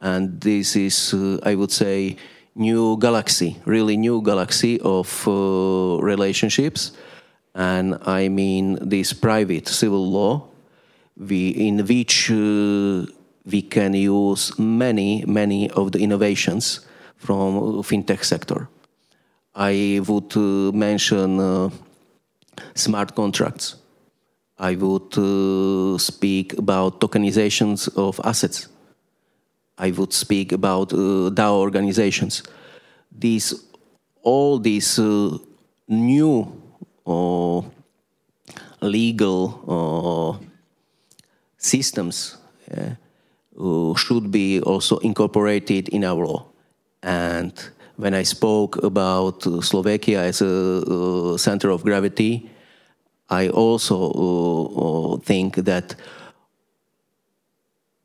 [0.00, 2.16] And this is uh, i would say
[2.54, 6.92] new galaxy really new galaxy of uh, relationships.
[7.54, 10.48] And i mean this private civil law
[11.16, 13.04] we, in which uh,
[13.44, 18.68] we can use many many of the innovations from fintech sector.
[19.54, 21.70] I would uh, mention uh,
[22.74, 23.77] smart contracts
[24.58, 28.68] i would uh, speak about tokenizations of assets
[29.78, 32.42] I would speak about uh, DAO organizations.
[33.16, 33.54] These,
[34.22, 35.38] all these uh,
[35.86, 36.52] new
[37.06, 37.62] uh,
[38.80, 40.44] legal uh,
[41.56, 42.36] systems
[42.76, 46.46] uh, should be also incorporated in our law.
[47.02, 47.52] And
[47.96, 52.50] when I spoke about Slovakia as a center of gravity,
[53.30, 55.94] I also think that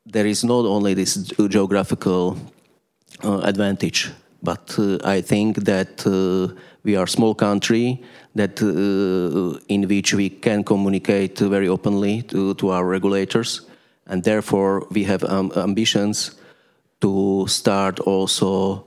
[0.05, 1.15] there is not only this
[1.47, 2.37] geographical
[3.23, 8.01] uh, advantage, but uh, I think that uh, we are a small country
[8.35, 13.61] that uh, in which we can communicate very openly to, to our regulators,
[14.07, 16.31] and therefore we have um, ambitions
[16.99, 18.85] to start also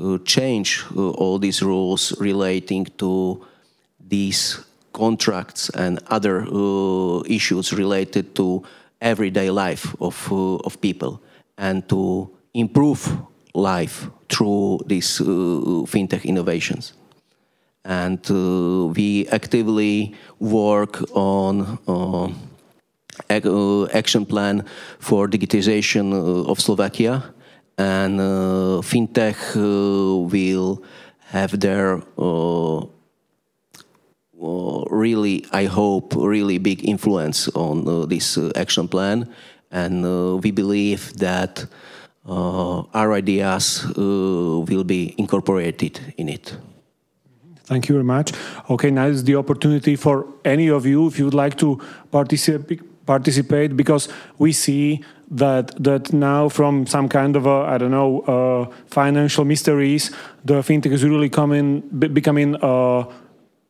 [0.00, 3.44] uh, change uh, all these rules relating to
[4.00, 6.46] these contracts and other
[7.26, 8.62] issues related to
[9.00, 11.22] everyday life of, uh, of people
[11.56, 13.08] and to improve
[13.54, 15.24] life through these uh,
[15.86, 16.92] fintech innovations.
[17.84, 22.28] And uh, we actively work on uh,
[23.94, 24.64] action plan
[24.98, 26.12] for digitization
[26.48, 27.34] of Slovakia
[27.78, 28.18] and
[28.82, 29.54] fintech
[30.30, 30.82] will
[31.30, 32.86] have their uh,
[34.38, 39.32] really, I hope, really big influence on uh, this uh, action plan.
[39.70, 41.66] And we believe that
[42.26, 46.56] our ideas will be incorporated in it.
[47.68, 48.32] Thank you very much.
[48.70, 51.78] Okay, now is the opportunity for any of you if you would like to
[52.10, 57.90] participate participate because we see that that now from some kind of a I don't
[57.90, 60.10] know uh, financial mysteries,
[60.44, 61.80] the fintech is really coming
[62.20, 63.04] becoming uh,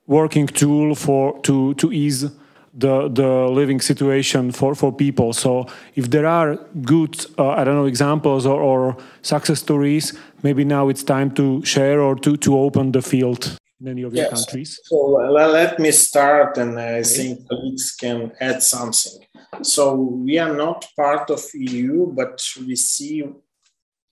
[0.08, 2.26] working tool for to to ease
[2.74, 5.32] the the living situation for for people.
[5.32, 10.64] So if there are good uh, I don't know examples or, or, success stories, maybe
[10.64, 14.22] now it's time to share or to to open the field in any of yes.
[14.22, 14.80] your countries.
[14.84, 14.96] So
[15.32, 19.26] well, let me start, and I think colleagues can add something.
[19.62, 23.24] So we are not part of EU, but we see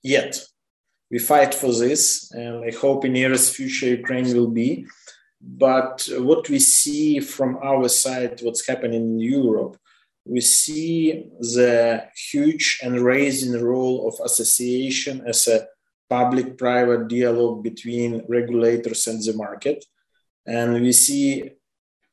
[0.03, 0.41] yet.
[1.11, 4.87] We fight for this, and I hope in nearest future Ukraine will be
[5.47, 9.77] but what we see from our side, what's happening in Europe,
[10.25, 15.69] we see the huge and raising role of association as a
[16.11, 19.85] public private dialogue between regulators and the market.
[20.47, 21.51] And we see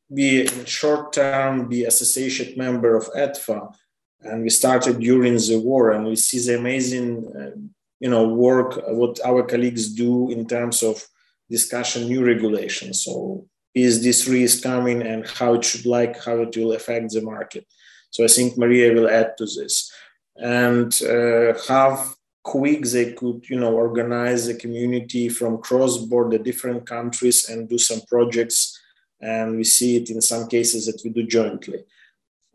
[0.10, 3.74] we in short term be associate member of EDFA
[4.22, 7.58] and we started during the war and we see the amazing uh,
[8.00, 11.04] you know work what our colleagues do in terms of
[11.50, 13.04] discussion new regulations.
[13.04, 17.22] So is this risk coming and how it should like, how it will affect the
[17.22, 17.66] market.
[18.12, 19.92] So I think Maria will add to this
[20.36, 22.06] and uh, how
[22.44, 28.02] quick they could, you know, organize a community from cross-border different countries and do some
[28.02, 28.80] projects.
[29.22, 31.80] And we see it in some cases that we do jointly.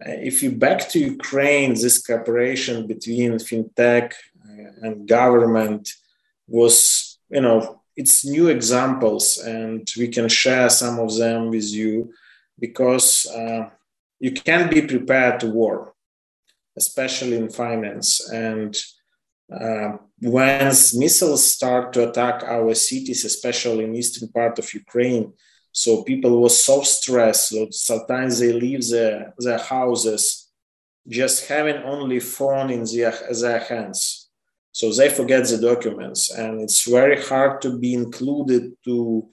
[0.05, 5.91] Uh, if you back to Ukraine, this cooperation between fintech uh, and government
[6.47, 12.13] was, you know, it's new examples and we can share some of them with you
[12.61, 13.69] because uh,
[14.21, 15.95] you can be prepared to war
[16.77, 18.31] especially in finance.
[18.31, 18.73] And
[19.53, 20.67] uh, when
[21.03, 25.33] missiles start to attack our cities especially in eastern part of ukraine
[25.73, 30.51] so people were so stressed so sometimes they leave their, their houses
[31.09, 34.18] just having only phone in their, their hands
[34.79, 39.29] so they forget the documents, and it's very hard to be included to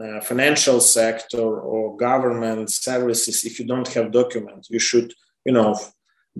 [0.00, 4.70] uh, financial sector or government services if you don't have documents.
[4.70, 5.12] You should,
[5.44, 5.76] you know,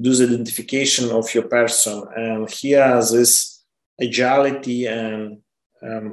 [0.01, 3.65] do the identification of your person, and here this
[4.01, 5.39] agility and
[5.83, 6.07] um,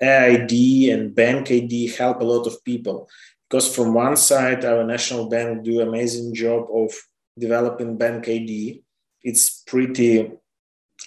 [0.00, 0.52] AID
[0.92, 2.98] and bank ID help a lot of people.
[3.46, 6.90] because from one side, our national bank do amazing job of
[7.36, 8.52] developing bank ID.
[9.28, 10.08] It's pretty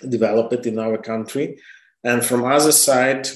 [0.08, 1.60] developed in our country.
[2.04, 3.28] And from other side,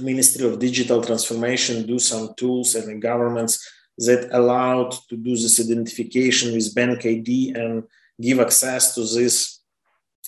[0.00, 3.66] Ministry of Digital Transformation do some tools and governments
[3.98, 7.82] that allowed to do this identification with bank ID and
[8.20, 9.60] give access to these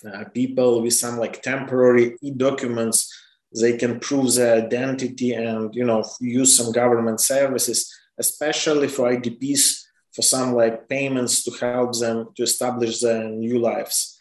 [0.04, 3.12] uh, people with some like temporary e-documents.
[3.60, 9.84] They can prove their identity and you know use some government services, especially for IDPs
[10.12, 14.19] for some like payments to help them to establish their new lives.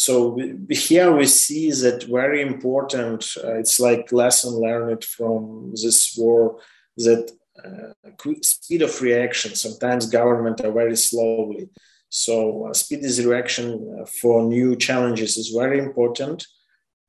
[0.00, 0.34] So
[0.70, 3.22] here we see that very important.
[3.36, 6.58] Uh, it's like lesson learned from this war
[6.96, 7.30] that
[7.62, 9.54] uh, speed of reaction.
[9.54, 11.68] Sometimes government are very slowly.
[12.08, 13.66] So uh, speed is reaction
[14.00, 16.46] uh, for new challenges is very important.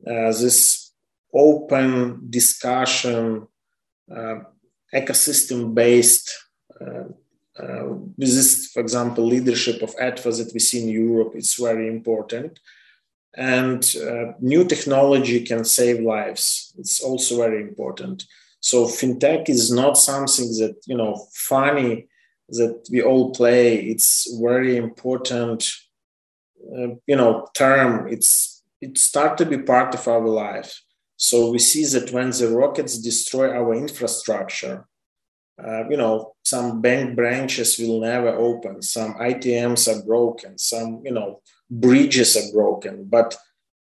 [0.06, 0.92] Uh, this
[1.34, 3.48] open discussion,
[4.14, 4.40] uh,
[4.94, 6.30] ecosystem-based
[7.58, 7.86] uh,
[8.18, 12.60] with this, for example, leadership of EDFA that we see in Europe, it's very important.
[13.36, 16.74] And uh, new technology can save lives.
[16.78, 18.26] It's also very important.
[18.60, 22.08] So fintech is not something that you know funny
[22.50, 23.78] that we all play.
[23.78, 25.72] It's very important,
[26.78, 28.08] uh, you know, term.
[28.08, 30.82] It's it start to be part of our life.
[31.16, 34.88] So we see that when the rockets destroy our infrastructure,
[35.64, 41.12] uh, you know, some bank branches will never open, some ATMs are broken, some, you
[41.12, 41.42] know,
[41.72, 43.06] bridges are broken.
[43.06, 43.36] But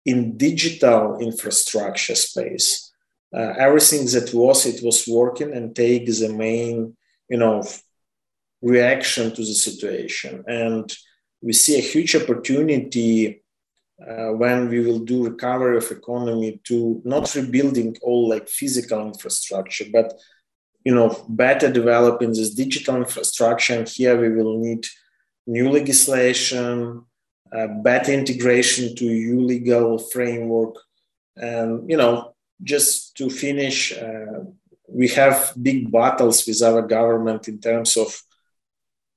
[0.06, 2.92] in digital infrastructure space,
[3.34, 6.96] uh, everything that was, it was working and take the main,
[7.28, 7.64] you know,
[8.62, 10.44] reaction to the situation.
[10.46, 10.90] And
[11.42, 13.42] we see a huge opportunity
[14.00, 19.84] uh, when we will do recovery of economy to not rebuilding all like physical infrastructure,
[19.92, 20.14] but
[20.84, 23.74] you know, better developing this digital infrastructure.
[23.74, 24.84] And here we will need
[25.46, 27.04] new legislation,
[27.82, 30.76] better integration to EU legal framework.
[31.36, 34.44] And, you know, just to finish, uh,
[34.88, 38.20] we have big battles with our government in terms of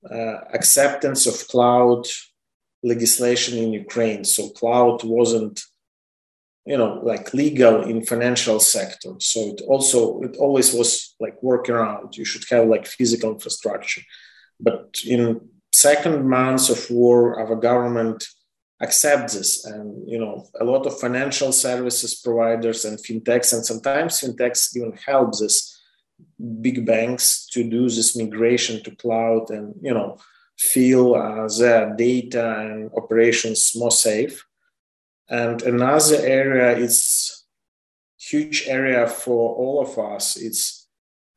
[0.09, 2.05] uh, acceptance of cloud
[2.83, 4.23] legislation in Ukraine.
[4.23, 5.61] So cloud wasn't
[6.65, 11.75] you know like legal in financial sector so it also it always was like working
[11.75, 14.01] around you should have like physical infrastructure
[14.59, 15.39] but in
[15.75, 18.23] second months of war our government
[18.81, 24.21] accepts this and you know a lot of financial services providers and fintechs and sometimes
[24.21, 25.55] fintechs even help this
[26.61, 30.17] big banks to do this migration to cloud and you know
[30.57, 34.45] feel uh, their data and operations more safe
[35.29, 37.45] and another area is
[38.29, 40.35] huge area for all of us.
[40.35, 40.87] It's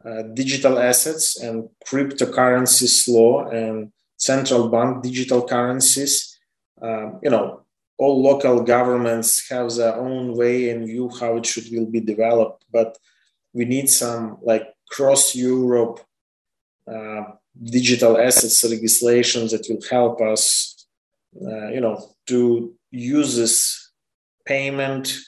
[0.04, 6.38] uh, digital assets and cryptocurrencies law and central bank digital currencies.
[6.82, 7.62] Um, you know,
[7.98, 12.64] all local governments have their own way and view how it should will be developed,
[12.70, 12.96] but
[13.52, 16.00] we need some like cross Europe
[16.86, 17.22] uh,
[17.62, 20.86] digital assets legislation that will help us,
[21.44, 23.90] uh, you know, to use this
[24.46, 25.18] payment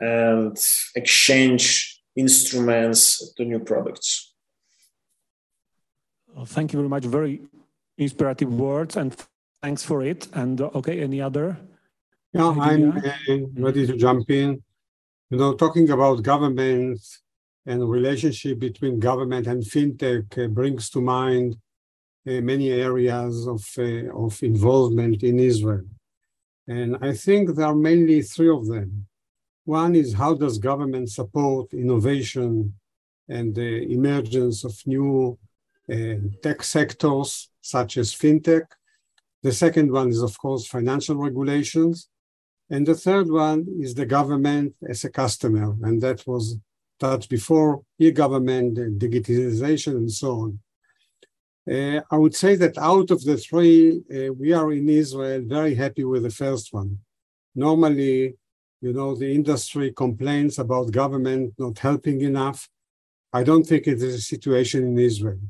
[0.00, 0.58] and
[0.96, 4.32] exchange instruments to new products.
[6.46, 7.04] Thank you very much.
[7.04, 7.42] Very
[7.98, 9.14] inspirative words, and
[9.62, 10.28] thanks for it.
[10.32, 11.56] And uh, okay, any other?
[12.32, 14.62] Yeah, I'm uh, ready to jump in.
[15.30, 17.00] You know, talking about government
[17.66, 21.56] and relationship between government and fintech uh, brings to mind
[22.26, 23.62] many areas of,
[24.14, 25.84] of involvement in Israel.
[26.66, 29.06] And I think there are mainly three of them.
[29.64, 32.74] One is how does government support innovation
[33.28, 35.38] and the emergence of new
[35.90, 38.66] uh, tech sectors such as fintech.
[39.42, 42.08] The second one is, of course, financial regulations.
[42.68, 45.74] And the third one is the government as a customer.
[45.82, 46.58] And that was
[47.00, 50.50] touched before e-government, digitalization, and so on.
[51.74, 55.74] Uh, I would say that out of the three, uh, we are in Israel very
[55.74, 56.98] happy with the first one.
[57.54, 58.34] Normally,
[58.82, 62.68] you know, the industry complains about government not helping enough.
[63.32, 65.40] I don't think it is a situation in Israel.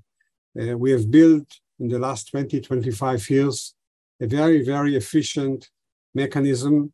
[0.60, 1.48] Uh, we have built
[1.80, 3.74] in the last 20, 25 years
[4.20, 5.68] a very, very efficient
[6.14, 6.92] mechanism,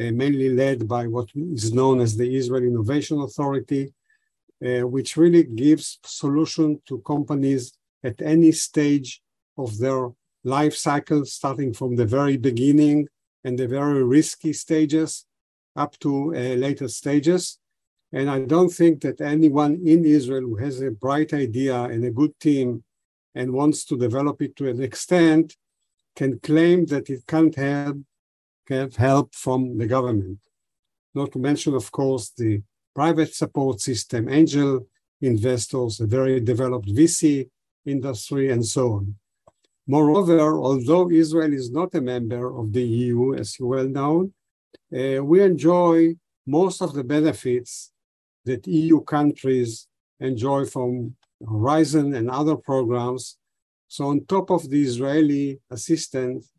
[0.00, 3.92] uh, mainly led by what is known as the Israel Innovation Authority,
[4.64, 7.72] uh, which really gives solution to companies
[8.02, 9.22] at any stage
[9.58, 10.10] of their
[10.42, 13.08] life cycle, starting from the very beginning
[13.44, 15.26] and the very risky stages
[15.76, 17.58] up to uh, later stages.
[18.12, 22.10] And I don't think that anyone in Israel who has a bright idea and a
[22.10, 22.84] good team
[23.34, 25.56] and wants to develop it to an extent
[26.16, 27.96] can claim that it can't have,
[28.68, 30.38] have help from the government.
[31.14, 32.62] Not to mention, of course, the
[32.94, 34.86] private support system, angel
[35.20, 37.48] investors, a very developed VC
[37.86, 39.14] industry, and so on.
[39.86, 44.30] Moreover, although Israel is not a member of the EU, as you well know,
[44.96, 46.14] uh, we enjoy
[46.46, 47.90] most of the benefits
[48.44, 49.88] that EU countries
[50.20, 51.16] enjoy from
[51.46, 53.36] Horizon and other programs.
[53.88, 56.50] So on top of the Israeli assistance,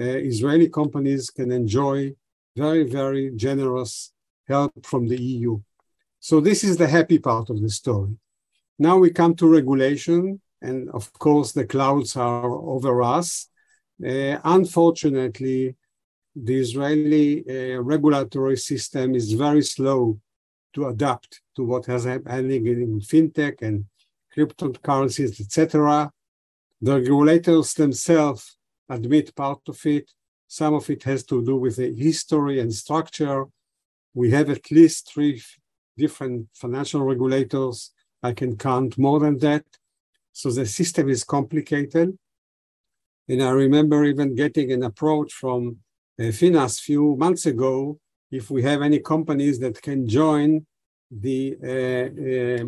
[0.00, 2.14] uh, Israeli companies can enjoy
[2.56, 4.12] very, very generous
[4.46, 5.60] help from the EU.
[6.20, 8.16] So this is the happy part of the story.
[8.78, 13.48] Now we come to regulation, and of course the clouds are over us.
[14.04, 15.76] Uh, unfortunately,
[16.34, 20.18] the Israeli uh, regulatory system is very slow
[20.74, 23.84] to adapt to what has happening in fintech and
[24.36, 26.10] cryptocurrencies, etc.
[26.80, 28.56] The regulators themselves
[28.88, 30.10] admit part of it.
[30.46, 33.44] Some of it has to do with the history and structure.
[34.14, 35.42] We have at least three
[35.96, 37.92] different financial regulators.
[38.22, 39.64] I can count more than that.
[40.32, 42.18] So the system is complicated.
[43.28, 45.78] And I remember even getting an approach from
[46.18, 47.98] uh, Finas a few months ago
[48.30, 50.66] if we have any companies that can join
[51.10, 52.66] the uh, uh,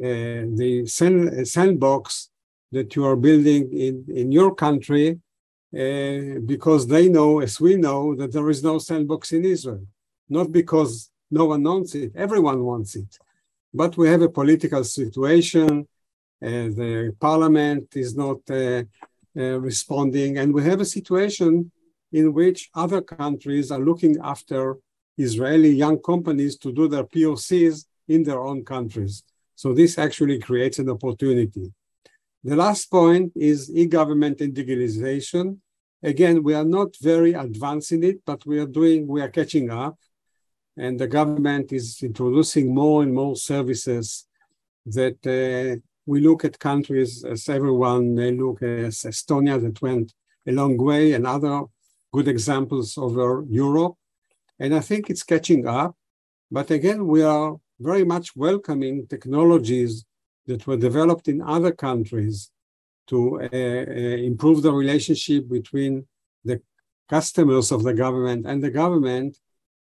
[0.00, 2.30] the sand, sandbox
[2.72, 5.18] that you are building in, in your country
[5.76, 9.86] uh, because they know, as we know, that there is no sandbox in Israel.
[10.28, 12.12] Not because no one wants it.
[12.16, 13.18] Everyone wants it.
[13.72, 15.86] But we have a political situation.
[16.42, 18.82] Uh, the parliament is not uh,
[19.36, 20.38] uh, responding.
[20.38, 21.70] And we have a situation
[22.12, 24.78] in which other countries are looking after
[25.18, 29.22] Israeli young companies to do their POCs in their own countries.
[29.60, 31.72] So this actually creates an opportunity.
[32.44, 35.58] The last point is e-government and digitalization.
[36.00, 39.68] Again, we are not very advanced in it, but we are doing, we are catching
[39.68, 39.98] up
[40.76, 44.28] and the government is introducing more and more services
[44.86, 50.14] that uh, we look at countries as everyone may look at Estonia that went
[50.46, 51.62] a long way and other
[52.12, 53.96] good examples over Europe.
[54.60, 55.96] And I think it's catching up.
[56.48, 60.04] But again, we are very much welcoming technologies
[60.46, 62.50] that were developed in other countries
[63.06, 66.06] to uh, uh, improve the relationship between
[66.44, 66.60] the
[67.08, 69.38] customers of the government and the government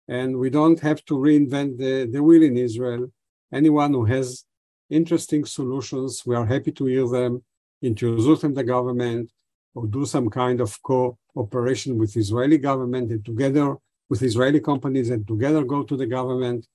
[0.10, 3.12] and we don't have to reinvent the, the wheel in Israel.
[3.54, 4.44] Anyone who has
[4.90, 7.44] interesting solutions, we are happy to hear them,
[7.84, 9.32] introduce them to the government,
[9.76, 13.76] or do some kind of cooperation with Israeli government and together
[14.10, 16.66] with Israeli companies and together go to the government.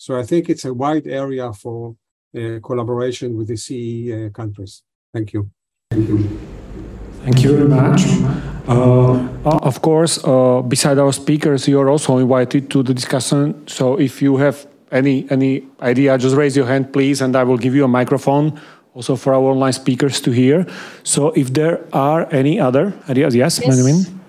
[0.00, 1.94] So I think it's a wide area for
[2.34, 4.82] uh, collaboration with the CE uh, countries.
[5.12, 5.50] Thank you.
[5.90, 6.40] Thank you.
[7.24, 8.00] Thank you very much.
[8.66, 13.68] Uh, of course, uh, beside our speakers, you are also invited to the discussion.
[13.68, 17.58] So if you have any any idea, just raise your hand, please, and I will
[17.58, 18.58] give you a microphone
[18.94, 20.66] also for our online speakers to hear.
[21.02, 23.68] So if there are any other ideas, yes, yes.
[23.68, 24.19] Benjamin?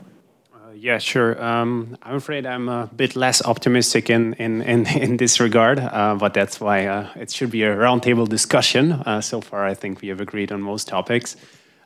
[0.81, 1.39] Yeah, sure.
[1.39, 6.15] Um, I'm afraid I'm a bit less optimistic in, in, in, in this regard, uh,
[6.15, 8.93] but that's why uh, it should be a roundtable discussion.
[8.93, 11.35] Uh, so far, I think we have agreed on most topics.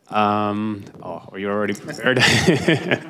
[0.08, 2.20] Um, oh, you're already prepared.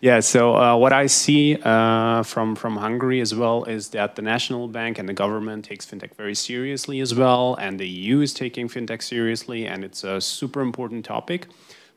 [0.00, 0.20] yeah.
[0.20, 4.68] So uh, what I see uh, from from Hungary as well is that the national
[4.68, 8.68] bank and the government takes fintech very seriously as well, and the EU is taking
[8.68, 11.48] fintech seriously, and it's a super important topic.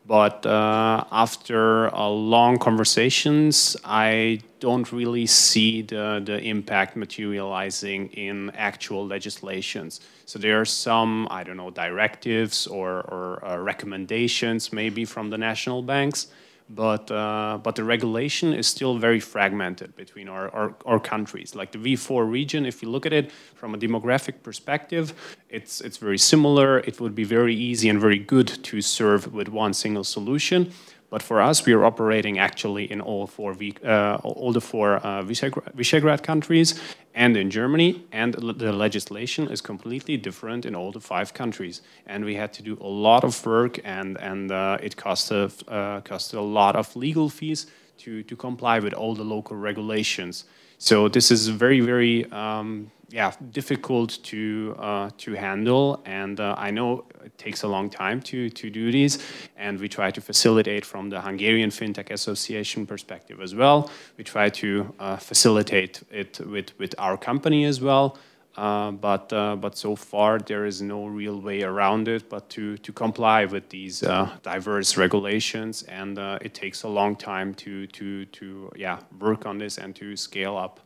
[0.07, 8.51] But uh, after a long conversations, I don't really see the, the impact materializing in
[8.51, 10.01] actual legislations.
[10.25, 15.39] So there are some, I don't know, directives or, or uh, recommendations maybe from the
[15.39, 16.27] national banks,
[16.69, 21.53] but uh, but the regulation is still very fragmented between our, our, our, countries.
[21.53, 25.13] Like the V4 region, if you look at it from a demographic perspective,
[25.49, 26.79] it's it's very similar.
[26.79, 30.71] It would be very easy and very good to serve with one single solution.
[31.09, 35.23] But for us, we are operating actually in all four uh, all the four uh,
[35.23, 36.81] Visegrad countries
[37.13, 41.81] and in Germany, and the legislation is completely different in all the five countries.
[42.05, 45.51] And we had to do a lot of work, and and uh, it cost a,
[45.67, 47.67] uh, cost a lot of legal fees
[47.99, 50.45] to to comply with all the local regulations.
[50.77, 56.71] So this is very very um, yeah difficult to uh, to handle, and uh, I
[56.71, 59.19] know it takes a long time to to do these,
[59.57, 63.89] and we try to facilitate from the Hungarian FinTech Association perspective as well.
[64.17, 68.17] We try to uh, facilitate it with with our company as well.
[68.57, 72.77] Uh, but uh, but so far there is no real way around it but to
[72.77, 77.85] to comply with these uh, diverse regulations and uh, it takes a long time to
[77.87, 80.79] to to yeah work on this and to scale up.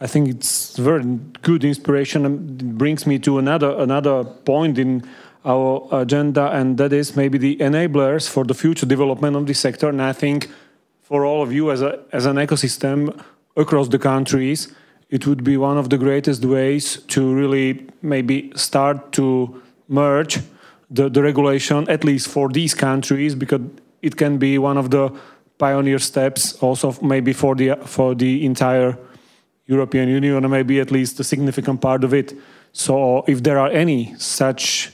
[0.00, 1.04] I think it's very
[1.42, 5.08] good inspiration and brings me to another another point in
[5.44, 9.90] our agenda and that is maybe the enablers for the future development of the sector.
[9.90, 10.50] And I think
[11.02, 13.16] for all of you as a as an ecosystem
[13.56, 14.74] across the countries
[15.14, 20.40] it would be one of the greatest ways to really maybe start to merge
[20.90, 23.60] the, the regulation, at least for these countries, because
[24.02, 25.16] it can be one of the
[25.56, 28.98] pioneer steps also maybe for the, for the entire
[29.66, 32.34] European Union, or maybe at least a significant part of it.
[32.72, 34.90] So if there are any such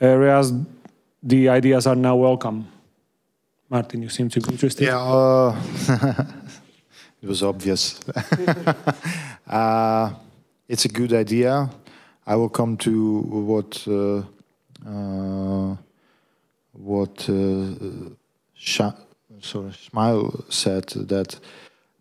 [0.00, 0.52] areas,
[1.22, 2.66] the ideas are now welcome.
[3.70, 4.86] Martin, you seem to be interested.
[4.86, 6.24] Yeah, uh,
[7.22, 8.00] it was obvious.
[9.46, 10.12] uh,
[10.68, 11.70] it's a good idea.
[12.26, 14.22] I will come to what uh,
[14.88, 15.76] uh
[16.72, 18.12] what uh,
[19.42, 21.38] sorry, Shmuel said that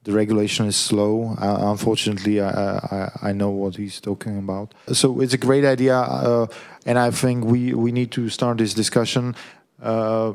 [0.03, 1.35] the regulation is slow.
[1.39, 4.73] Uh, unfortunately, I, I, I, know what he's talking about.
[4.93, 6.47] So it's a great idea, uh,
[6.85, 9.35] and I think we, we need to start this discussion.
[9.81, 10.33] Uh,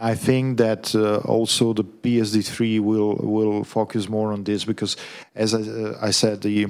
[0.00, 4.96] I think that uh, also the PSD3 will will focus more on this because,
[5.34, 6.68] as I, uh, I said, the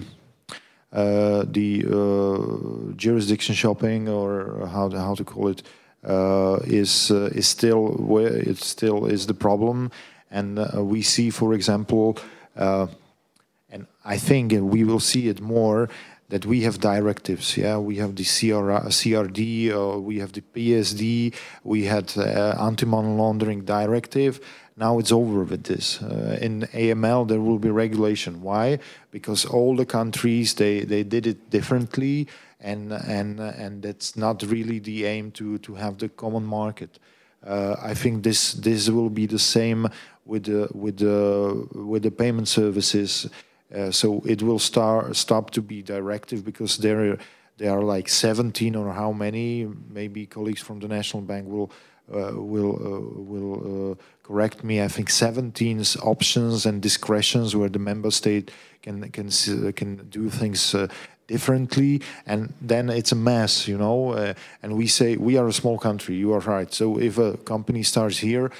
[0.92, 5.62] uh, the uh, jurisdiction shopping or how to, how to call it
[6.04, 9.92] uh, is uh, is still where it still is the problem,
[10.32, 12.18] and we see, for example,
[12.56, 15.88] and I think we will see it more
[16.30, 17.56] that we have directives.
[17.56, 23.08] Yeah, we have the CR, CRD, uh, we have the PSD, we had uh, anti-money
[23.08, 24.40] laundering directive.
[24.76, 26.00] Now it's over with this.
[26.00, 28.42] Uh, in AML, there will be regulation.
[28.42, 28.78] Why?
[29.10, 32.28] Because all the countries they, they did it differently,
[32.60, 36.98] and and and that's not really the aim to to have the common market.
[37.46, 39.88] Uh, I think this this will be the same
[40.24, 43.28] with the with the with the payment services.
[43.74, 47.18] Uh, so it will start stop to be directive because there
[47.58, 49.68] there are like 17 or how many.
[49.90, 51.70] Maybe colleagues from the national bank will
[52.12, 54.82] uh, will uh, will uh, correct me.
[54.82, 58.50] I think 17 options and discretions where the member state
[58.82, 59.30] can can
[59.72, 60.88] can do things uh,
[61.30, 65.52] differently and then it's a mess you know uh, and we say we are a
[65.52, 68.50] small country you are right so if a company starts here uh,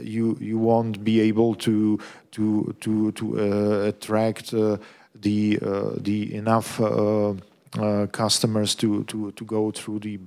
[0.00, 1.98] you you won't be able to
[2.32, 4.76] to to to uh, attract uh,
[5.14, 6.80] the uh, the enough
[8.12, 10.18] customers to to to go through the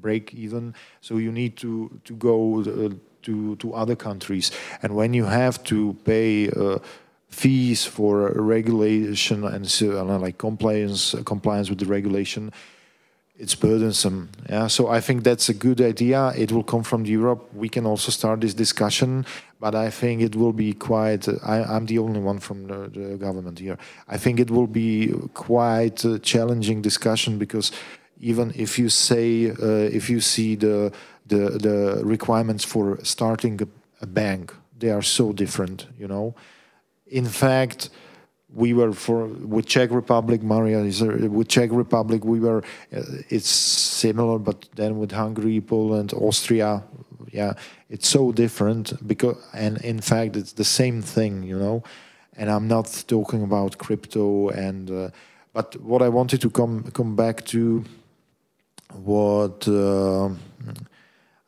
[0.00, 0.74] break even.
[1.00, 2.62] So you need to to go
[3.22, 4.50] to to other countries.
[4.82, 6.50] And when you have to pay
[7.28, 12.52] fees for regulation and like compliance compliance with the regulation
[13.40, 14.28] it's burdensome.
[14.48, 16.32] Yeah so i think that's a good idea.
[16.36, 17.42] It will come from europe.
[17.54, 19.24] We can also start this discussion
[19.60, 23.16] but i think it will be quite I, am the only one from the, the,
[23.16, 23.78] government here.
[24.08, 27.72] I think it will be quite a challenging discussion because
[28.20, 30.92] even if you say uh, if you see the,
[31.26, 33.68] the the requirements for starting a,
[34.02, 36.34] a bank they are so different you know?
[37.06, 37.90] In fact,
[38.54, 42.24] we were for with Czech Republic, Maria is with Czech Republic.
[42.24, 46.82] We were, uh, it's similar, but then with Hungary, Poland, Austria,
[47.32, 47.54] yeah,
[47.88, 51.82] it's so different because, and in fact, it's the same thing, you know.
[52.36, 55.10] And I'm not talking about crypto and, uh,
[55.52, 57.84] but what I wanted to come come back to,
[58.94, 60.28] what uh,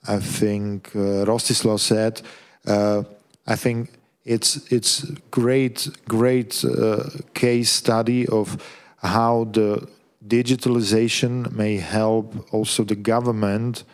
[0.06, 2.22] I think uh, Rostislav said.
[2.66, 3.02] Uh,
[3.46, 3.90] I think
[4.24, 7.04] it's it's great great uh,
[7.34, 8.56] case study of
[8.98, 9.88] how the
[10.26, 13.84] digitalization may help also the government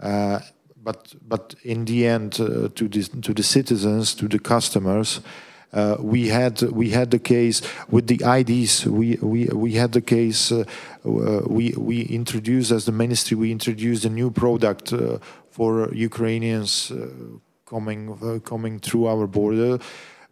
[0.00, 0.38] uh,
[0.76, 5.20] but but in the end uh, to the to the citizens to the customers
[5.72, 7.60] uh, we had we had the case
[7.90, 8.86] with the IDs.
[8.86, 10.52] We we we had the case.
[10.52, 10.64] Uh,
[11.04, 13.36] uh, we we introduced as the ministry.
[13.36, 14.94] We introduced a new product
[15.50, 16.92] for Ukrainians
[17.66, 19.78] coming uh, coming through our border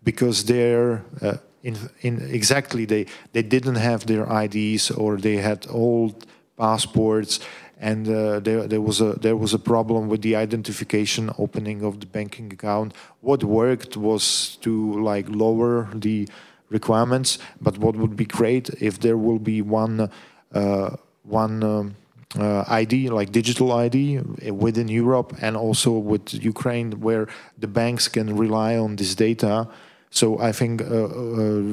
[0.03, 5.67] because they're uh, in, in exactly they they didn't have their IDs or they had
[5.69, 6.27] old
[6.57, 7.41] passports
[7.81, 12.01] and uh, there, there was a there was a problem with the identification opening of
[12.01, 12.95] the banking account.
[13.21, 16.29] What worked was to like lower the
[16.71, 20.11] requirements but what would be great if there will be one
[20.55, 20.91] uh,
[21.23, 21.97] one um,
[22.39, 24.21] uh, ID, like digital ID,
[24.51, 27.27] within Europe and also with Ukraine, where
[27.59, 29.69] the banks can rely on this data.
[30.11, 31.09] So I think uh, uh,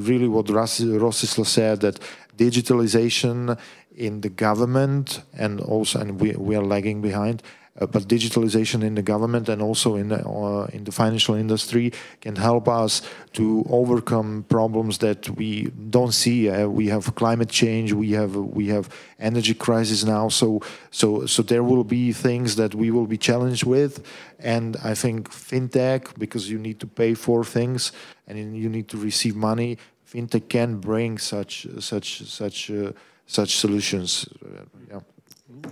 [0.09, 1.99] really what Rostislav said that
[2.37, 3.57] digitalization
[3.95, 8.95] in the government and also and we, we are lagging behind uh, but digitalization in
[8.95, 13.01] the government and also in the, uh, in the financial industry can help us
[13.31, 16.49] to overcome problems that we don't see.
[16.49, 20.27] Uh, we have climate change, we have we have energy crisis now.
[20.27, 24.05] So so so there will be things that we will be challenged with,
[24.37, 27.93] and I think fintech because you need to pay for things
[28.27, 29.77] and you need to receive money.
[30.05, 32.91] Fintech can bring such such such uh,
[33.27, 34.27] such solutions.
[34.43, 34.99] Uh, yeah.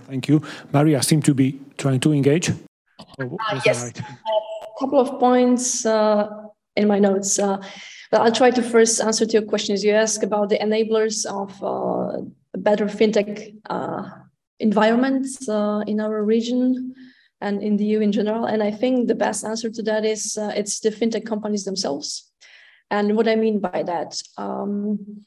[0.06, 0.42] Thank you.
[0.72, 2.50] Maria seemed to be trying to engage.
[3.20, 3.98] Oh, uh, yes, right?
[3.98, 6.28] a couple of points uh,
[6.76, 7.38] in my notes.
[7.38, 7.62] Uh,
[8.10, 9.84] but I'll try to first answer to your questions.
[9.84, 12.22] You ask about the enablers of uh,
[12.54, 14.08] a better fintech uh,
[14.58, 16.94] environment uh, in our region
[17.40, 18.44] and in the EU in general.
[18.46, 22.30] And I think the best answer to that is it's the fintech companies themselves.
[22.90, 25.24] And what I mean by that, um,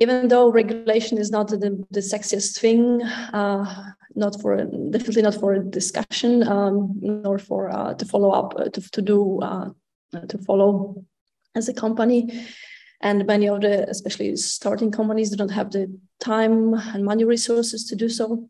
[0.00, 4.56] even though regulation is not the, the sexiest thing, uh, not for
[4.90, 9.40] definitely not for discussion, um, nor for uh, to follow up uh, to to do
[9.40, 9.70] uh,
[10.28, 11.04] to follow
[11.54, 12.46] as a company,
[13.00, 15.86] and many of the especially starting companies don't have the
[16.20, 18.48] time and money resources to do so.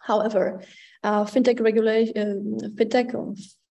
[0.00, 0.62] However,
[1.04, 3.14] uh, fintech regulation, uh, fintech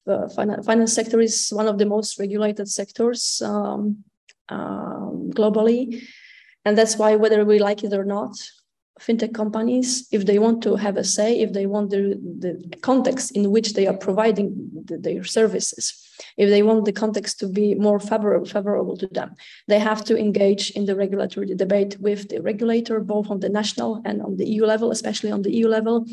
[0.08, 4.03] uh, finance, finance sector is one of the most regulated sectors um,
[4.49, 6.03] um globally
[6.66, 8.36] and that's why, whether we like it or not,
[8.99, 13.32] fintech companies, if they want to have a say, if they want the, the context
[13.36, 16.01] in which they are providing the, their services,
[16.38, 19.36] if they want the context to be more favorable, favorable to them,
[19.68, 24.01] they have to engage in the regulatory debate with the regulator, both on the national
[24.05, 26.05] and on the EU level, especially on the EU level,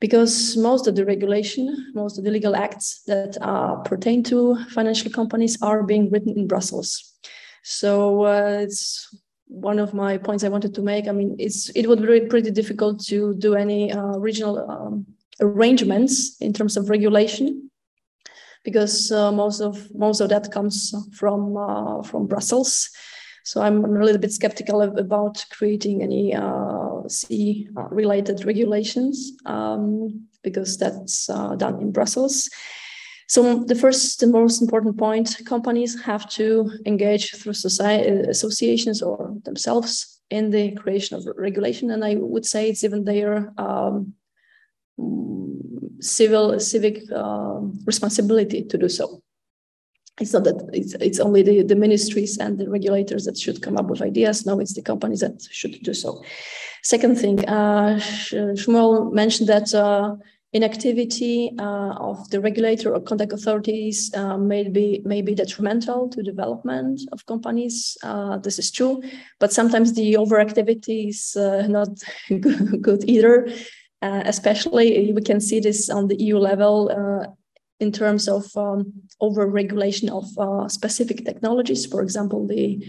[0.00, 5.10] because most of the regulation, most of the legal acts that uh, pertain to financial
[5.10, 7.14] companies are being written in Brussels.
[7.62, 9.08] So uh, it's
[9.52, 11.08] one of my points I wanted to make.
[11.08, 15.06] I mean, it's it would be pretty difficult to do any uh, regional um,
[15.40, 17.70] arrangements in terms of regulation
[18.64, 22.90] because uh, most of most of that comes from uh, from Brussels.
[23.44, 30.28] So I'm a little bit skeptical about creating any uh, C uh, related regulations um,
[30.42, 32.48] because that's uh, done in Brussels.
[33.32, 39.34] So the first and most important point, companies have to engage through society, associations or
[39.46, 41.90] themselves in the creation of regulation.
[41.90, 44.12] And I would say it's even their um,
[46.00, 49.22] civil, civic um, responsibility to do so.
[50.20, 53.78] It's not that it's, it's only the, the ministries and the regulators that should come
[53.78, 54.44] up with ideas.
[54.44, 56.22] No, it's the companies that should do so.
[56.82, 60.16] Second thing, uh, Shmuel mentioned that uh,
[60.52, 66.22] inactivity uh, of the regulator or contact authorities uh, may be may be detrimental to
[66.22, 67.96] development of companies.
[68.02, 69.02] Uh, this is true,
[69.40, 71.88] but sometimes the overactivity is uh, not
[72.80, 73.48] good either.
[74.02, 77.24] Uh, especially, we can see this on the EU level uh,
[77.78, 80.24] in terms of um, over-regulation of
[80.70, 81.86] specific technologies.
[81.86, 82.84] For example, the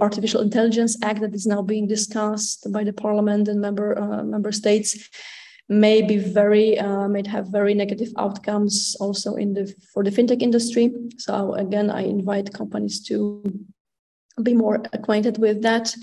[0.00, 5.10] Artificial Intelligence Act that is now being discussed by the Parliament and member member states
[5.68, 10.42] may be very uh, may have very negative outcomes also in the for the fintech
[10.42, 10.92] industry.
[11.18, 13.42] So again, I invite companies to
[14.42, 15.94] be more acquainted with that.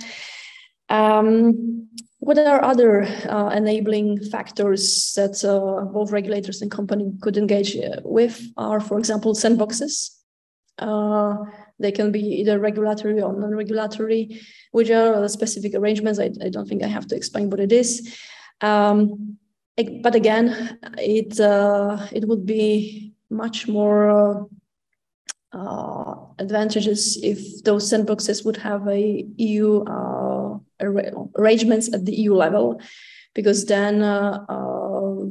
[0.89, 1.87] Um,
[2.19, 8.01] what are other uh, enabling factors that uh, both regulators and company could engage uh,
[8.03, 8.41] with?
[8.57, 10.11] Are, for example, sandboxes.
[10.79, 11.37] Uh,
[11.79, 14.41] they can be either regulatory or non-regulatory,
[14.71, 16.19] which are specific arrangements.
[16.19, 18.17] I, I, don't think I have to explain what it is.
[18.61, 19.37] Um,
[19.77, 24.47] but again, it uh, it would be much more
[25.51, 30.57] uh, advantageous if those sandboxes would have a EU uh,
[31.37, 32.79] arrangements at the EU level,
[33.33, 35.25] because then uh, uh,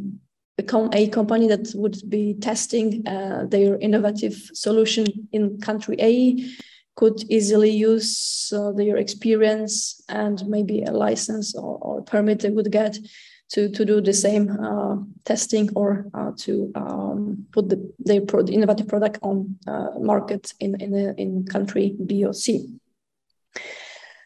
[0.58, 6.44] a company that would be testing uh, their innovative solution in country A
[6.96, 12.96] could easily use their experience and maybe a license or, or permit they would get
[13.54, 18.88] to, to do the same uh, testing or uh, to um, put the, their innovative
[18.88, 22.68] product on uh, market in, in, a, in country B or C.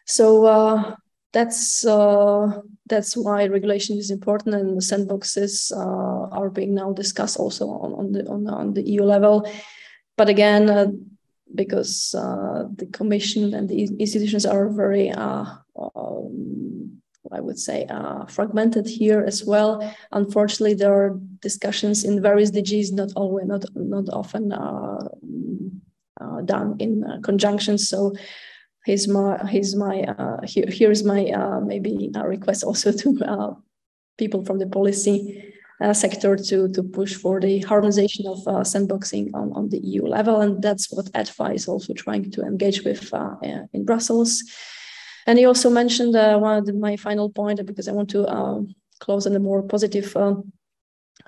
[0.05, 0.95] So uh,
[1.31, 7.37] that's uh, that's why regulation is important and the sandboxes uh, are being now discussed
[7.37, 9.47] also on, on, the, on, on the EU level.
[10.17, 11.05] But again,
[11.53, 15.11] because the Commission and the institutions are very
[17.31, 19.81] I would say, uh, fragmented here as well.
[20.11, 25.07] Unfortunately, there are discussions in various DGs, not always, not not often uh,
[26.21, 27.77] uh, done in uh, conjunction.
[27.77, 28.13] So
[28.85, 33.55] here's my here's my uh, here here's my uh, maybe request also to
[34.17, 35.53] people from the policy
[35.93, 40.41] sector to, to push for the harmonization of sandboxing on, on the EU level.
[40.41, 43.13] And that's what EDFA is also trying to engage with
[43.71, 44.43] in Brussels.
[45.29, 48.27] And he also mentioned uh, one of the, my final point, because I want to
[48.27, 50.51] um, close on a more positive um,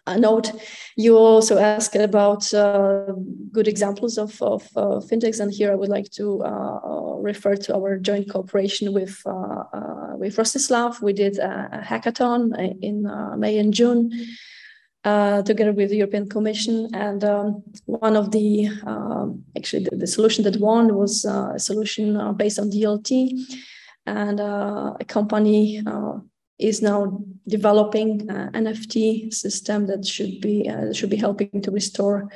[0.07, 0.51] uh, note.
[0.97, 3.13] You also asked about uh,
[3.51, 6.79] good examples of, of uh, fintechs, and here I would like to uh,
[7.19, 10.99] refer to our joint cooperation with uh, with Rostislav.
[11.03, 12.41] We did a, a hackathon
[12.81, 13.03] in
[13.37, 14.09] May and June.
[15.49, 20.43] together with the European Commission, and um, one of the um, actually the, the, solution
[20.45, 22.05] that won was a solution
[22.41, 23.11] based on DLT,
[24.05, 26.13] and uh, a company uh,
[26.59, 32.29] is now developing an NFT system that should be uh, should be helping to restore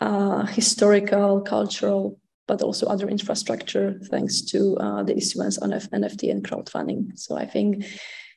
[0.00, 6.44] uh, historical, cultural, but also other infrastructure thanks to uh, the issuance on NFT and
[6.44, 7.16] crowdfunding.
[7.18, 7.84] So I think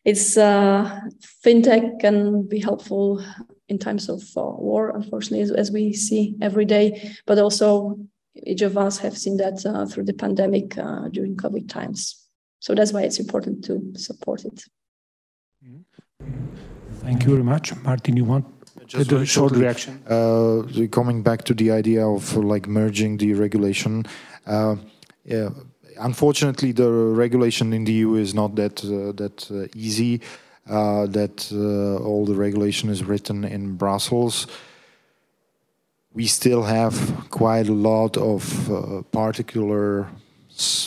[0.06, 1.02] it's uh,
[1.44, 3.24] fintech can be helpful
[3.68, 8.00] in times of war, unfortunately, as, as, we see every day, but also
[8.46, 9.60] each of us have seen that
[9.92, 10.70] through the pandemic
[11.12, 12.27] during COVID times.
[12.68, 14.66] So that's why it's important to support it.
[16.96, 17.74] Thank you very much.
[17.78, 18.46] Martin, you want
[18.86, 20.04] just a short reaction?
[20.06, 24.06] Uh, coming back to the idea of uh, like merging the regulation,
[24.46, 24.76] uh,
[25.24, 25.48] yeah,
[26.02, 30.20] unfortunately, the regulation in the EU is not that uh, that uh, easy.
[30.70, 31.50] Uh, that
[32.04, 34.48] all the regulation is written in Brussels.
[36.12, 36.94] We still have
[37.30, 38.42] quite a lot of
[39.14, 40.10] particular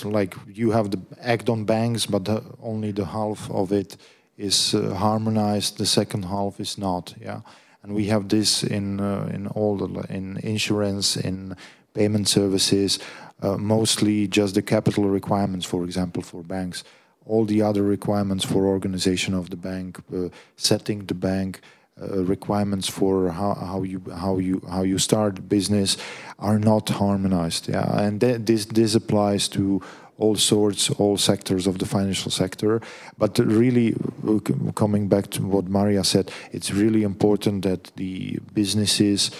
[0.04, 3.96] like you have the act on banks, but the, only the half of it
[4.36, 5.78] is uh, harmonized.
[5.78, 7.14] The second half is not.
[7.20, 7.40] Yeah,
[7.82, 11.56] and we have this in uh, in all the in insurance, in
[11.94, 12.98] payment services,
[13.42, 16.84] uh, mostly just the capital requirements, for example, for banks.
[17.26, 21.60] All the other requirements for organization of the bank, uh, setting the bank.
[22.02, 25.98] Uh, requirements for how, how you how you how you start business
[26.38, 27.68] are not harmonized.
[27.68, 29.80] Yeah, and th this this applies to
[30.20, 32.80] all sorts, all sectors of the financial sector.
[33.18, 33.94] But really,
[34.26, 34.38] uh,
[34.72, 39.30] coming back to what Maria said, it's really important that the businesses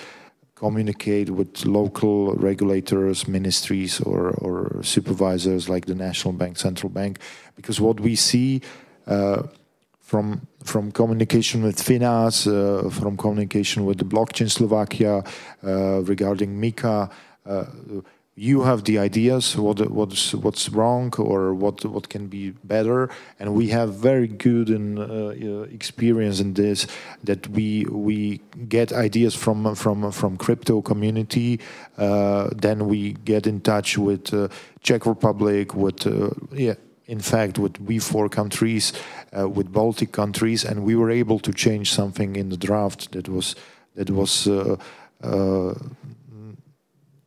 [0.54, 7.18] communicate with local regulators, ministries, or, or supervisors like the National Bank, Central Bank,
[7.56, 8.61] because what we see.
[9.06, 9.42] Uh,
[10.11, 15.22] from from communication with Finas, uh, from communication with the blockchain Slovakia
[15.62, 17.08] uh, regarding MiCA.
[17.46, 17.64] Uh,
[18.34, 23.08] you have the ideas what what's what's wrong or what what can be better
[23.38, 26.86] and we have very good and uh, experience in this
[27.22, 31.61] that we we get ideas from from from crypto community
[31.98, 34.48] uh, then we get in touch with uh,
[34.82, 36.06] Czech Republic with
[36.52, 36.74] yeah
[37.11, 38.92] in fact, with V4 countries,
[39.36, 43.28] uh, with Baltic countries, and we were able to change something in the draft that
[43.28, 43.56] was
[43.96, 44.76] that was uh,
[45.22, 45.74] uh,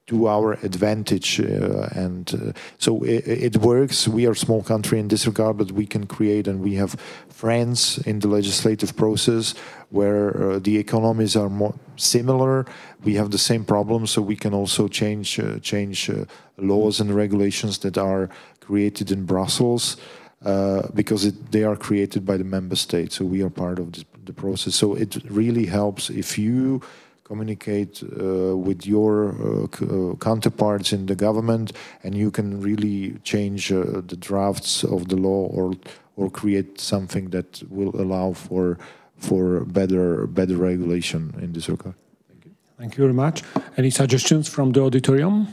[0.08, 1.40] to our advantage.
[1.40, 4.08] Uh, and uh, so it, it, works.
[4.08, 6.96] We are a small country in this regard, but we can create, and we have
[7.30, 9.54] friends in the legislative process
[9.90, 12.66] where uh, the economies are more similar.
[13.04, 16.10] We have the same problems, so we can also change change
[16.58, 18.30] laws and regulations that are
[18.66, 19.98] created in Brussels
[20.46, 23.16] uh, because it, they are created by the member states.
[23.16, 24.76] So we are part of this, the process.
[24.76, 26.82] So it really helps if you
[27.24, 31.72] communicate uh, with your uh, uh counterparts in the government
[32.04, 35.74] and you can really change uh, the drafts of the law or
[36.16, 38.78] or create something that will allow for
[39.18, 41.96] for better better regulation in this regard.
[42.28, 42.52] Thank you.
[42.78, 43.44] Thank you very much.
[43.78, 45.48] Any suggestions from the auditorium?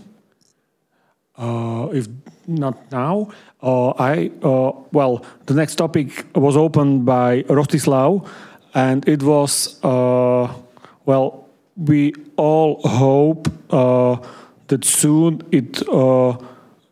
[1.36, 2.08] Uh, if
[2.51, 3.30] not now,
[3.62, 8.28] uh, I uh, well, the next topic was opened by Rostislav,
[8.74, 15.82] and it was well, we all hope that soon it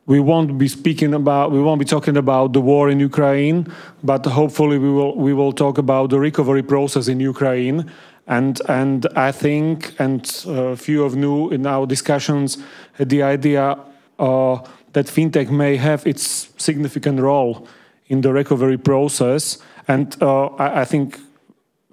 [0.08, 3.66] we won't be speaking about we won't be talking about the war in Ukraine,
[4.02, 7.90] but hopefully we will we will talk about the recovery process in Ukraine.
[8.26, 12.58] And and I think and a few of you in our discussions
[12.98, 13.78] the idea
[14.18, 14.58] uh,
[14.92, 17.66] that fintech may have its significant role
[18.06, 19.58] in the recovery process.
[19.86, 21.18] And uh, I, I, think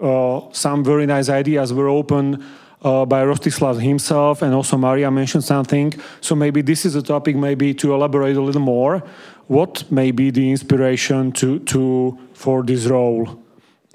[0.02, 2.44] uh, some very nice ideas were open
[2.82, 5.94] uh, by Rostislav himself, and also Maria mentioned something.
[6.22, 9.04] So maybe this is a topic maybe to elaborate a little more
[9.48, 13.44] what may be the inspiration to, to for this role?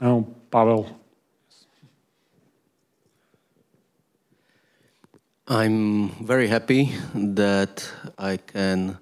[0.01, 1.00] Oh, Pavel.
[5.53, 8.99] I'm very happy that I can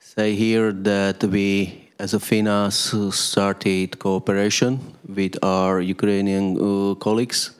[0.00, 7.52] say here that we, as a FINAS, started cooperation with our Ukrainian uh, colleagues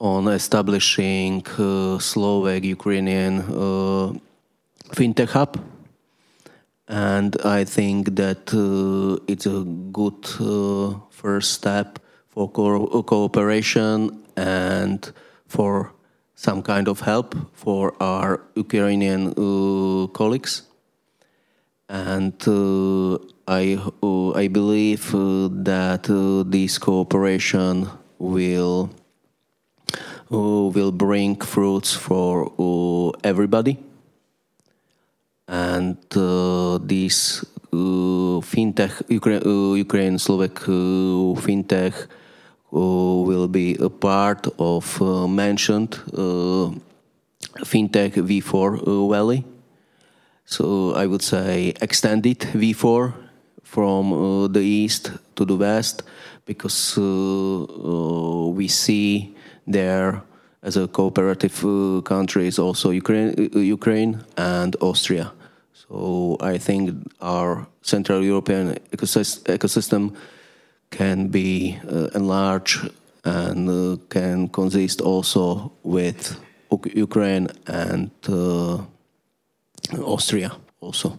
[0.00, 4.10] on establishing uh, Slovak Ukrainian uh,
[4.90, 5.62] fintech hub.
[6.88, 9.62] And I think that uh, it's a
[9.94, 14.98] good uh, first step for co cooperation and
[15.46, 15.94] for
[16.36, 20.62] some kind of help for our Ukrainian uh, colleagues.
[21.88, 23.16] And uh,
[23.48, 26.04] I, uh, I believe uh, that
[26.46, 28.90] this cooperation will
[30.28, 32.50] will bring fruits for
[33.22, 33.78] everybody.
[35.46, 35.96] And
[36.90, 39.46] this fintech, Ukraine,
[39.78, 40.66] Ukraine Slovak
[41.38, 41.94] fintech
[42.70, 46.70] will be a part of uh, mentioned uh,
[47.64, 49.44] fintech V4 Valley.
[50.44, 53.12] So I would say extended V4
[53.62, 56.02] from the east to the west
[56.44, 56.96] because
[58.56, 59.34] we see
[59.66, 60.22] there
[60.66, 65.32] as a cooperative uh, country is also Ukraine, uh, Ukraine and Austria.
[65.72, 66.90] So I think
[67.20, 70.16] our Central European ecosystem
[70.90, 72.90] can be uh, enlarged
[73.24, 76.38] and uh, can consist also with
[76.94, 78.78] Ukraine and uh,
[80.02, 81.18] Austria also.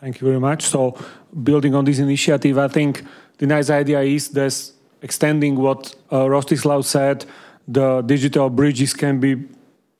[0.00, 0.62] Thank you very much.
[0.62, 0.96] So,
[1.42, 3.02] building on this initiative, I think
[3.38, 7.24] the nice idea is this extending what uh, Rostislav said.
[7.66, 9.36] The digital bridges can be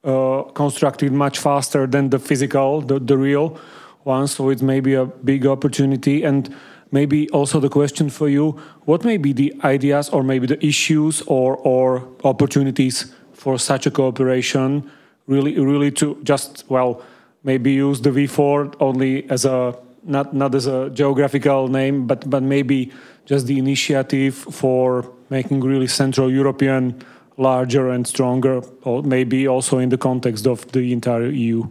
[0.04, 3.58] uh, constructed much faster than the physical, the, the real
[4.04, 4.32] ones.
[4.32, 6.22] So it's maybe a big opportunity.
[6.22, 6.54] And
[6.92, 8.52] maybe also the question for you
[8.84, 13.90] what may be the ideas or maybe the issues or, or opportunities for such a
[13.90, 14.90] cooperation?
[15.26, 17.02] Really really to just well
[17.42, 19.74] maybe use the v4 only as a
[20.04, 22.92] not not as a geographical name but but maybe
[23.24, 26.94] just the initiative for making really central european
[27.36, 31.68] larger and stronger or maybe also in the context of the entire eu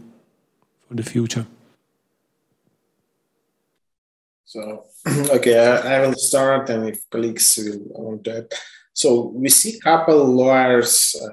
[0.88, 1.46] for the future.
[4.46, 4.86] So,
[5.30, 8.48] okay, I, I, will start, and if colleagues will want to add.
[8.94, 11.28] So we see couple lawyers uh,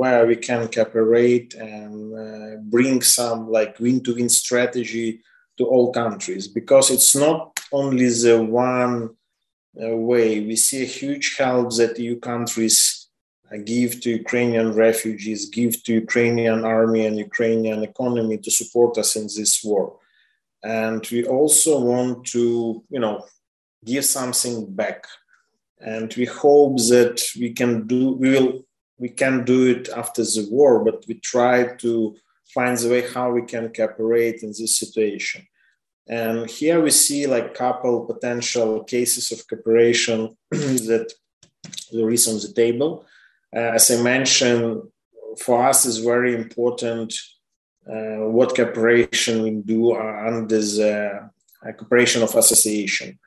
[0.00, 5.22] where we can cooperate and uh, bring some like win-to-win strategy
[5.56, 9.16] to all countries because it's not only the one
[9.82, 10.40] uh, way.
[10.40, 13.08] We see a huge help that EU countries
[13.50, 19.16] uh, give to Ukrainian refugees, give to Ukrainian army and Ukrainian economy to support us
[19.16, 19.96] in this war
[20.62, 23.24] and we also want to you know
[23.84, 25.06] give something back.
[25.78, 28.62] And we hope that we can do we will
[28.98, 32.16] we can do it after the war but we try to
[32.54, 35.46] find the way how we can cooperate in this situation.
[36.08, 41.12] And here we see like couple potential cases of cooperation that
[41.92, 43.04] there is on the table.
[43.54, 44.82] Uh, as i mentioned
[45.38, 47.14] for us is very important
[47.86, 51.30] what cooperation we do under the
[51.66, 53.18] uh, cooperation of association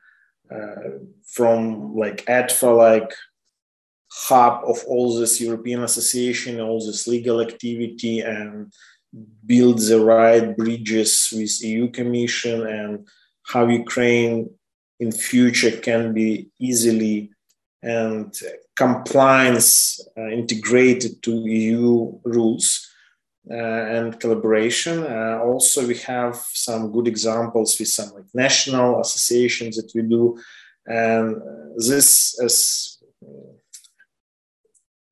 [0.53, 3.14] uh, from like EDFA, like
[4.12, 8.74] hub of all this European association, all this legal activity, and
[9.45, 13.07] build the right bridges with EU Commission and
[13.43, 14.49] how Ukraine
[14.99, 17.32] in future can be easily
[17.82, 18.34] and
[18.76, 22.89] compliance uh, integrated to EU rules.
[22.89, 22.89] uh,
[23.48, 25.04] and collaboration.
[25.04, 30.40] Uh, also, we have some good examples with some like national associations that we do.
[30.86, 31.42] And
[31.78, 32.98] this, as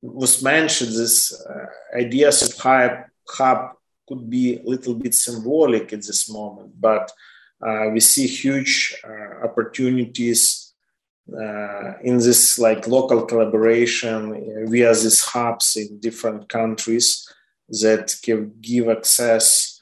[0.02, 1.66] was mentioned, this uh,
[1.96, 3.72] ideas of hub, hub
[4.06, 7.10] could be a little bit symbolic at this moment, but
[7.66, 10.72] uh, we see huge uh, opportunities
[11.30, 17.27] uh, in this like local collaboration via these hubs in different countries
[17.68, 19.80] that can give access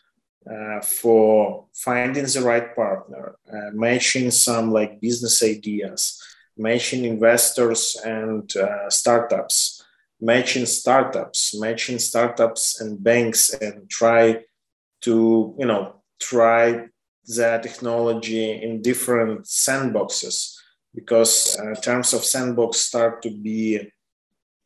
[0.51, 6.23] uh, for finding the right partner, uh, matching some like business ideas,
[6.57, 9.83] matching investors and uh, startups,
[10.21, 14.41] matching startups, matching startups and banks, and try
[15.03, 16.87] to you know try
[17.27, 20.55] the technology in different sandboxes
[20.95, 23.81] because uh, terms of sandbox start to be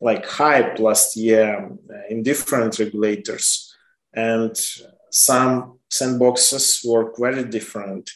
[0.00, 3.74] like hype last year uh, in different regulators
[4.14, 4.56] and
[5.10, 8.10] some sandboxes work very different.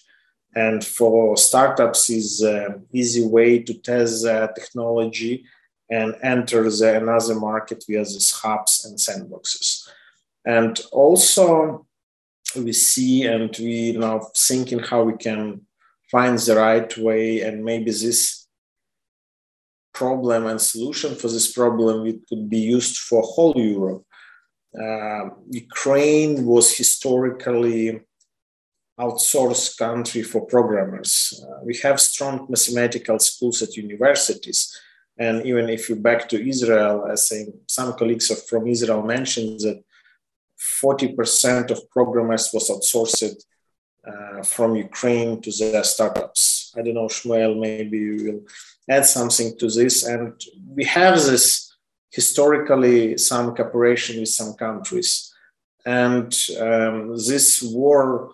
[0.55, 5.45] And for startups is an easy way to test the technology
[5.91, 9.89] and enter the another market via these hubs and sandboxes.
[10.45, 11.87] And also
[12.57, 15.62] we see and we now thinking how we can
[16.11, 18.43] find the right way and maybe this
[19.95, 24.05] problem and solution for this problem it could be used for whole Europe.
[24.84, 28.01] Uh, Ukraine was historically
[28.99, 31.12] outsourced country for programmers.
[31.42, 34.61] Uh, we have strong mathematical schools at universities.
[35.16, 39.82] And even if you back to Israel, I think some colleagues from Israel mentioned that
[40.82, 43.36] 40% of programmers was outsourced
[44.07, 46.72] uh, from Ukraine to the startups.
[46.76, 48.40] I don't know, Shmuel, maybe you will
[48.89, 50.05] add something to this.
[50.05, 51.72] And we have this
[52.11, 55.32] historically some cooperation with some countries.
[55.85, 58.32] And um, this war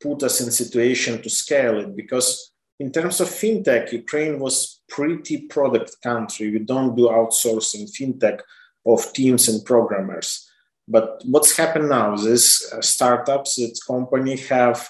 [0.00, 5.42] put us in situation to scale it because in terms of fintech, Ukraine was pretty
[5.42, 6.50] product country.
[6.50, 8.40] We don't do outsourcing fintech
[8.86, 10.48] of teams and programmers.
[10.88, 12.16] But what's happened now?
[12.16, 14.88] These uh, startups, this company have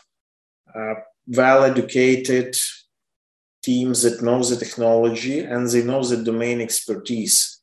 [0.75, 0.95] uh,
[1.27, 2.55] well-educated
[3.63, 7.61] teams that know the technology and they know the domain expertise.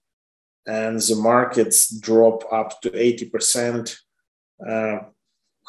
[0.66, 3.98] And the markets drop up to 80%.
[4.68, 5.00] Uh,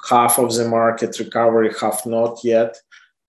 [0.08, 2.76] half of the market recovery, half not yet.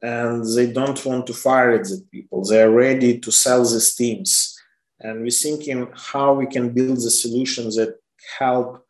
[0.02, 2.43] And they don't want to fire the people.
[2.43, 4.58] They're ready to sell these teams.
[5.00, 7.95] And we're thinking how we can build the solutions that
[8.38, 8.86] help,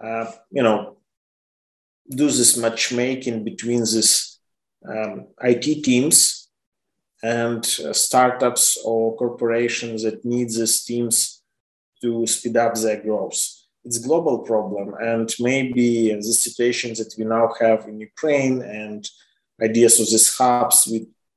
[0.00, 0.96] uh, you know,
[2.08, 4.38] do this matchmaking between these
[4.88, 6.47] um, IT teams
[7.22, 11.42] and uh, startups or corporations that need these teams
[12.00, 13.38] to speed up their growth.
[13.84, 19.08] It's a global problem and maybe the situation that we now have in ukraine and
[19.62, 20.88] ideas of these hubs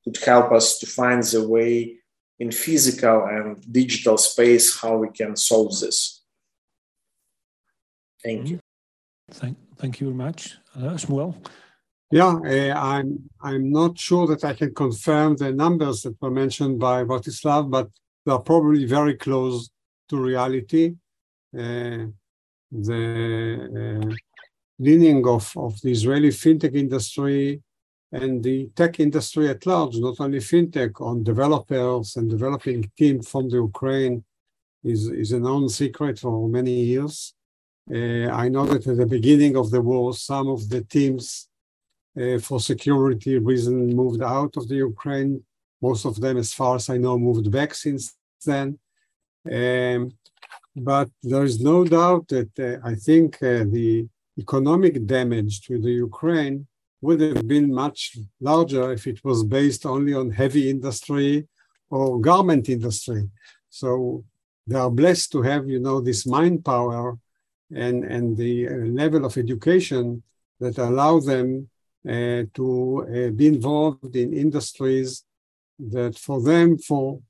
[0.04, 1.96] would help us to find the way
[2.38, 6.22] in physical and digital space how we can solve this.
[8.22, 8.58] Thank you.
[9.30, 10.56] Thank, thank you very much.
[10.76, 11.34] Uh, Shmuel.
[12.12, 16.78] Yeah, uh, I'm I'm not sure that I can confirm the numbers that were mentioned
[16.78, 17.88] by Rostislav, but
[18.26, 19.70] they are probably very close
[20.10, 20.94] to reality.
[21.56, 22.08] Uh,
[22.70, 23.02] the
[23.80, 24.14] uh,
[24.78, 27.62] leaning of, of the Israeli fintech industry
[28.12, 33.48] and the tech industry at large, not only fintech, on developers and developing team from
[33.48, 34.22] the Ukraine
[34.84, 37.32] is, is a known secret for many years.
[37.90, 41.48] Uh, I know that at the beginning of the war, some of the teams
[42.20, 45.42] uh, for security reason moved out of the Ukraine.
[45.80, 48.78] Most of them, as far as I know, moved back since then.
[49.50, 50.12] Um,
[50.76, 54.08] but there is no doubt that uh, I think uh, the
[54.38, 56.66] economic damage to the Ukraine
[57.00, 61.48] would have been much larger if it was based only on heavy industry
[61.90, 63.28] or garment industry.
[63.68, 64.24] So
[64.66, 67.18] they are blessed to have, you know, this mind power
[67.74, 70.22] and, and the level of education
[70.60, 71.68] that allow them
[72.04, 75.24] to uh, be involved in industries
[75.78, 77.20] that for them, for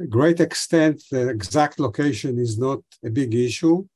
[0.00, 3.86] a great extent, the exact location is not a big issue.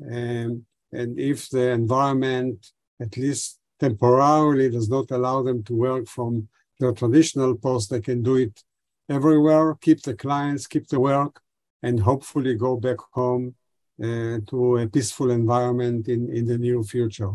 [0.00, 6.48] And, and if the environment, at least temporarily, does not allow them to work from
[6.78, 8.62] their traditional post, they can do it
[9.08, 11.40] everywhere, keep the clients, keep the work,
[11.82, 13.54] and hopefully go back home
[14.02, 17.32] uh, to a peaceful environment in, in the near future.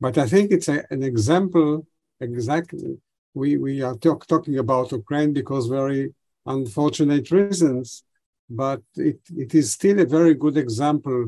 [0.00, 1.86] But I think it's a, an example,
[2.20, 2.98] exactly.
[3.34, 6.14] We, we are talk, talking about Ukraine because very
[6.46, 8.04] unfortunate reasons,
[8.48, 11.26] but it, it is still a very good example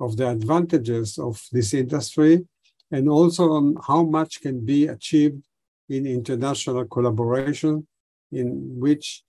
[0.00, 2.46] of the advantages of this industry
[2.90, 5.42] and also on how much can be achieved
[5.88, 7.86] in international collaboration
[8.32, 9.22] in which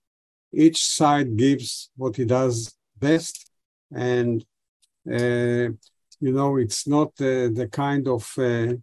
[0.52, 3.50] each side gives what he does best
[3.92, 4.44] and
[5.10, 5.68] uh,
[6.20, 8.74] you know it's not uh, the kind of uh,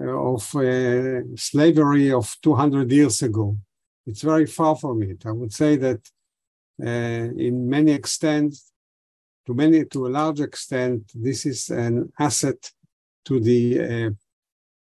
[0.00, 3.56] of uh, slavery of 200 years ago
[4.06, 5.24] it's very far from it.
[5.24, 6.00] I would say that
[6.78, 8.70] in many extents,
[9.46, 12.70] to many, to a large extent, this is an asset
[13.26, 14.10] to the uh,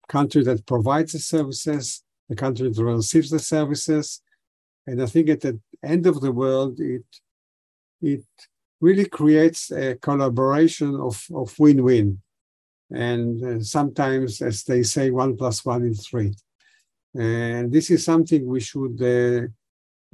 [0.08, 4.22] country that provides the services, the country that receives the services,
[4.86, 7.06] and I think at the end of the world, it
[8.02, 8.24] it
[8.82, 12.22] really creates a collaboration of, of win-win.
[12.92, 16.34] And uh, sometimes, as they say, one plus one is three.
[17.14, 19.48] And this is something we should uh,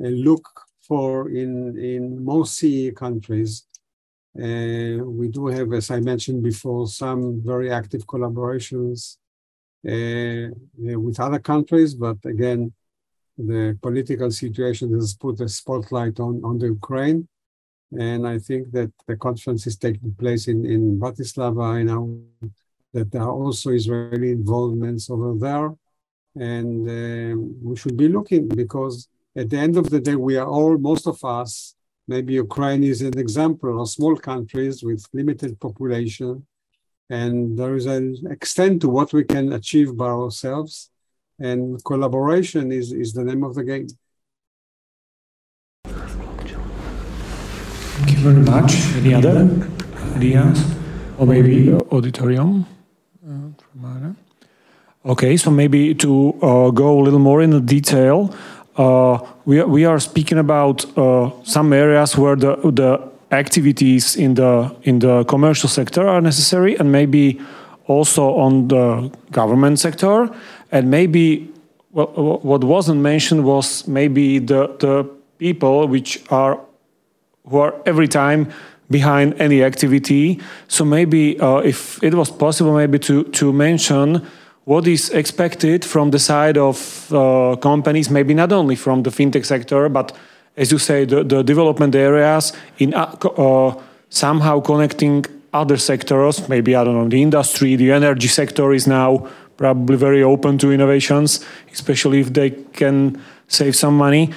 [0.03, 0.47] uh look
[0.87, 3.65] for in, in most CE countries.
[4.37, 9.17] Uh, we do have, as I mentioned before, some very active collaborations
[9.83, 12.73] with other countries, but again,
[13.37, 17.27] the political situation has put a spotlight on, on the Ukraine.
[17.91, 22.19] And I think that the conference is taking place in, in Bratislava, I know,
[22.93, 25.73] that there are also Israeli involvements over there.
[26.35, 30.47] And um, we should be looking because at the end of the day, we are
[30.47, 31.75] all, most of us,
[32.07, 36.45] maybe Ukraine is an example of small countries with limited population.
[37.09, 40.89] And there is an extent to what we can achieve by ourselves.
[41.39, 43.87] And collaboration is, is the name of the game.
[45.85, 46.65] Thank you
[48.25, 48.73] very much.
[48.95, 49.47] Any other
[50.15, 50.57] ideas?
[51.17, 52.65] Or maybe auditorium?
[55.05, 58.33] Okay, so maybe to uh, go a little more into detail,
[58.77, 62.99] uh, we, are, we are speaking about uh, some areas where the, the
[63.31, 67.39] activities in the, in the commercial sector are necessary and maybe
[67.85, 70.27] also on the government sector.
[70.71, 71.53] And maybe
[71.91, 75.07] well, what wasn't mentioned was maybe the, the
[75.37, 76.59] people which are
[77.49, 78.51] who are every time
[78.89, 80.39] behind any activity.
[80.67, 84.25] So maybe uh, if it was possible, maybe to, to mention
[84.65, 89.45] what is expected from the side of uh, companies, maybe not only from the fintech
[89.45, 90.15] sector, but
[90.57, 93.03] as you say, the, the development areas in uh,
[93.37, 98.87] uh, somehow connecting other sectors, maybe, I don't know, the industry, the energy sector is
[98.87, 99.27] now
[99.57, 104.33] probably very open to innovations, especially if they can save some money.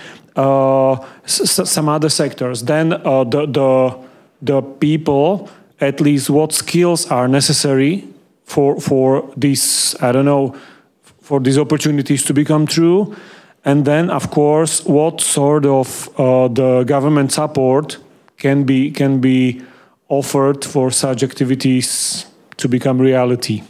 [1.27, 2.62] Some other sectors.
[2.62, 3.98] Then uh, the, the,
[4.40, 5.51] the people,
[5.81, 8.05] at least what skills are necessary
[8.48, 10.55] for for these I don't know
[11.20, 13.15] for these opportunities to become true,
[13.65, 17.98] and then of course what sort of uh, the government support
[18.39, 19.60] can be can be
[20.09, 23.62] offered for such activities to become reality.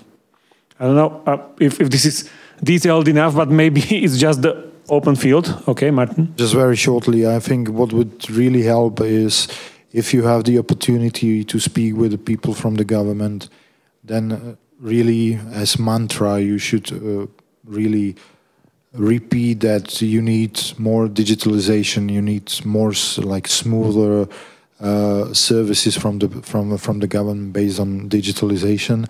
[0.79, 2.31] I don't know uh, if if this is
[2.63, 5.63] detailed enough, but maybe it's just the open field.
[5.67, 6.35] Okay, Martin.
[6.37, 9.49] Just very shortly, I think what would really help is
[9.93, 13.49] if you have the opportunity to speak with the people from the government,
[14.05, 17.27] then uh, really as mantra you should uh,
[17.65, 18.15] really
[18.93, 24.29] repeat that you need more digitalization you need more like smoother
[24.81, 29.09] uh, services from the from from the government based on digitalization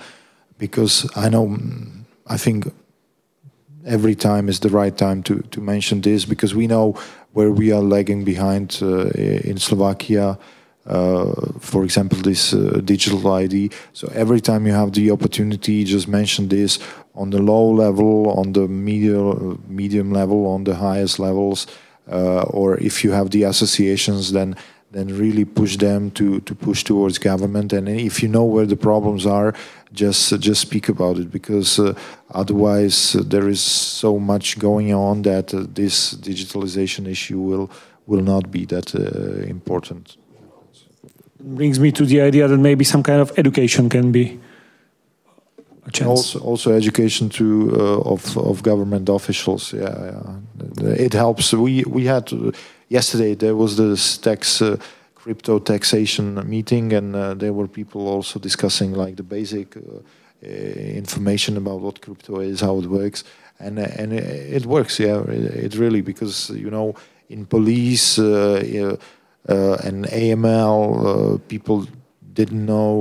[0.58, 1.56] because i know
[2.26, 2.72] i think
[3.86, 6.94] every time is the right time to to mention this because we know
[7.32, 9.08] where we are lagging behind uh,
[9.44, 10.38] in slovakia
[10.88, 13.70] uh, for example, this uh, digital ID.
[13.92, 16.78] So every time you have the opportunity, just mention this
[17.14, 21.66] on the low level, on the medium, medium level, on the highest levels,
[22.10, 24.56] uh, or if you have the associations, then
[24.90, 27.74] then really push them to, to push towards government.
[27.74, 29.52] And if you know where the problems are,
[29.92, 31.94] just uh, just speak about it because uh,
[32.30, 37.70] otherwise uh, there is so much going on that this digitalization issue will
[38.06, 38.94] will not be that
[39.48, 40.16] important
[41.40, 44.38] brings me to the idea that maybe some kind of education can be
[45.86, 46.08] a chance.
[46.08, 49.72] Also, also education to uh, of of government officials.
[49.72, 50.12] Yeah,
[50.80, 51.52] yeah, it helps.
[51.52, 52.52] We we had uh,
[52.88, 54.62] yesterday there was this tax.
[54.62, 54.76] Uh,
[55.28, 60.48] crypto taxation meeting and uh, there were people also discussing like the basic uh, uh,
[61.02, 63.24] information about what crypto is how it works
[63.60, 64.12] and and
[64.58, 66.94] it, works yeah it, it, really because you know
[67.28, 71.86] in police uh, and AML, uh, people
[72.34, 72.92] didn't know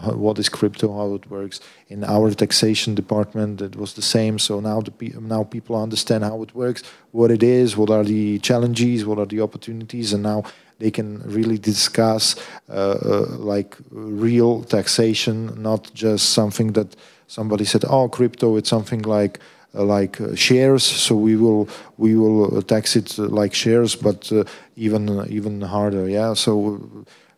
[0.00, 1.60] uh, what is crypto, how it works.
[1.88, 4.38] In our taxation department, it was the same.
[4.38, 8.04] So now the pe now people understand how it works, what it is, what are
[8.04, 10.44] the challenges, what are the opportunities, and now
[10.80, 12.34] they can really discuss
[12.68, 16.96] uh, uh, like real taxation, not just something that
[17.28, 19.38] somebody said, "Oh, crypto, it's something like."
[19.72, 20.82] Uh, like uh, shares.
[20.82, 24.32] So we will we will uh, tax it like shares, but
[24.74, 26.08] even even harder.
[26.08, 26.34] Yeah.
[26.34, 26.80] So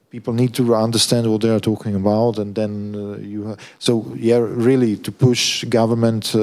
[0.09, 4.97] people need to understand what they are talking about and then you so yeah really
[4.97, 6.35] to push government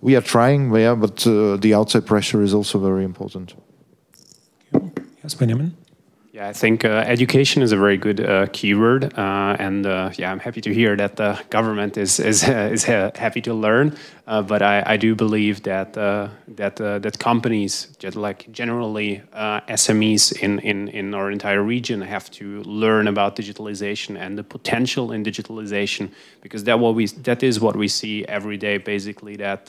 [0.00, 1.16] we are trying yeah but
[1.60, 3.54] the outside pressure is also very important
[5.22, 5.76] yes benjamin
[6.40, 10.32] yeah, I think uh, education is a very good uh, keyword, uh, and uh, yeah,
[10.32, 13.94] I'm happy to hear that the government is is is happy to learn.
[14.26, 19.22] Uh, but I, I do believe that uh, that that companies, just like generally
[19.68, 25.12] SMEs in, in in our entire region, have to learn about digitalization and the potential
[25.12, 26.08] in digitalization,
[26.40, 29.68] because that what we that is what we see every day, basically that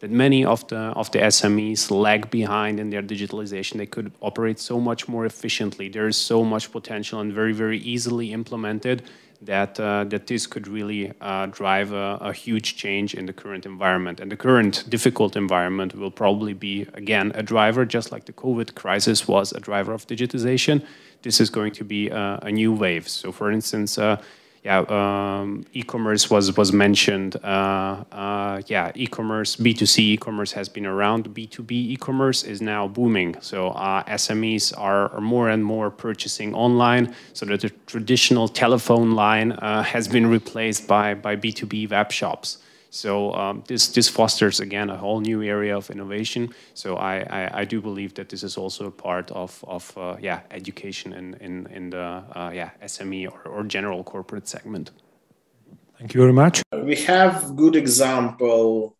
[0.00, 3.78] that many of the of the SMEs lag behind in their digitalization.
[3.78, 5.88] They could operate so much more efficiently.
[5.88, 9.02] There is so much potential and very very easily implemented
[9.42, 13.66] that uh, that this could really uh, drive a, a, huge change in the current
[13.66, 14.20] environment.
[14.20, 18.74] And the current difficult environment will probably be again a driver, just like the COVID
[18.74, 20.84] crisis was a driver of digitization.
[21.22, 23.08] This is going to be a, a new wave.
[23.08, 23.98] So, for instance.
[23.98, 24.20] Uh,
[24.66, 27.36] yeah, um, e-commerce was was mentioned.
[27.36, 31.32] Uh, uh, yeah, e-commerce, B2C e-commerce has been around.
[31.32, 33.36] B2B e-commerce is now booming.
[33.40, 37.14] So uh, SMEs are, are, more and more purchasing online.
[37.32, 42.58] So that the traditional telephone line uh, has been replaced by by B2B web shops.
[42.96, 46.54] So um, this this fosters again a whole new area of innovation.
[46.72, 50.16] So I, I, I do believe that this is also a part of of uh,
[50.18, 54.92] yeah education in in in the uh, yeah SME or, or general corporate segment.
[55.98, 56.62] Thank you very much.
[56.72, 58.96] We have good example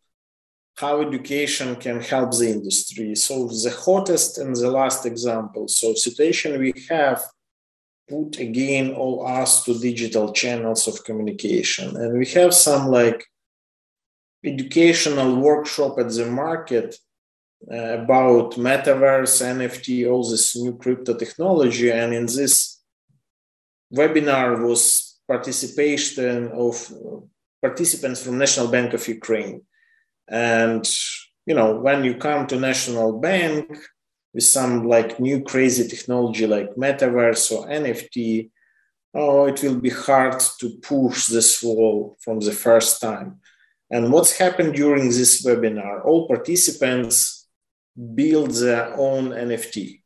[0.77, 3.15] how education can help the industry.
[3.15, 5.69] So the hottest and the last example.
[5.69, 7.23] So situation we have
[8.11, 13.25] put again all us to digital channels of communication, and we have some like
[14.47, 16.97] educational workshop at the market
[17.71, 21.91] uh, about metaverse, NFT, all this new crypto technology.
[21.91, 22.81] And in this
[23.93, 26.93] webinar was participation of
[27.61, 29.63] participants from National Bank of Ukraine.
[30.29, 30.87] And
[31.47, 33.77] you know, when you come to National Bank
[34.35, 38.51] with some like new crazy technology like metaverse or NFT,
[39.15, 43.41] oh, it will be hard to push this wall from the first time.
[43.91, 46.05] And what's happened during this webinar?
[46.05, 47.47] All participants
[48.15, 50.03] build their own NFT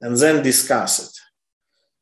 [0.00, 1.18] and then discuss it.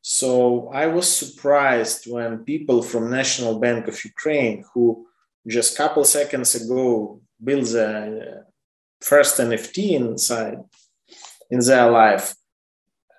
[0.01, 5.05] So I was surprised when people from National Bank of Ukraine, who
[5.47, 8.45] just a couple seconds ago built the
[8.99, 10.57] first NFT inside
[11.49, 12.35] in their life,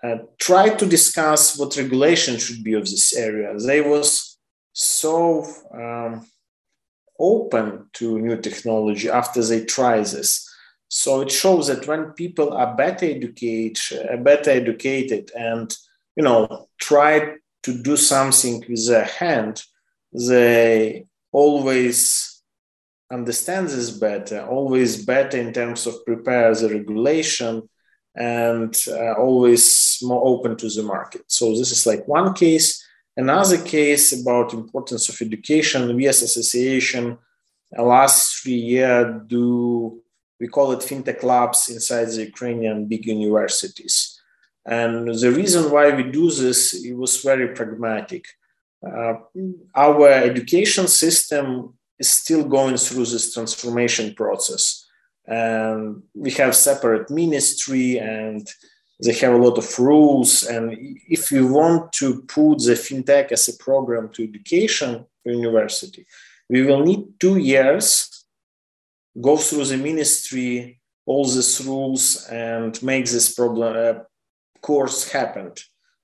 [0.03, 3.57] uh, tried to discuss what regulation should be of this area.
[3.57, 4.39] They was
[4.73, 6.27] so um,
[7.23, 10.49] open to new technology after they try this.
[10.89, 13.79] So it shows that when people are better educated,
[14.11, 15.75] uh, better educated, and
[16.17, 19.63] you know try to do something with their hand,
[20.13, 22.43] they always
[23.11, 27.63] understand this better, always better in terms of prepare the regulation,
[28.15, 31.23] and uh, always more open to the market.
[31.29, 32.85] So this is like one case.
[33.17, 37.19] Another case about importance of education, we as association
[37.81, 40.03] last three years do,
[40.39, 44.21] we call it fintech labs inside the Ukrainian big universities.
[44.67, 48.27] And the reason why we do this, it was very pragmatic.
[48.87, 49.15] Uh,
[49.75, 54.87] our education system is still going through this transformation process.
[55.27, 58.47] And we have separate ministry and
[59.03, 60.45] they have a lot of rules.
[60.45, 60.77] And
[61.09, 66.07] if we want to put the fintech as a program to education university,
[66.49, 68.25] we will need two years,
[69.21, 74.01] go through the ministry, all these rules, and make this problem uh,
[74.61, 75.53] course happen.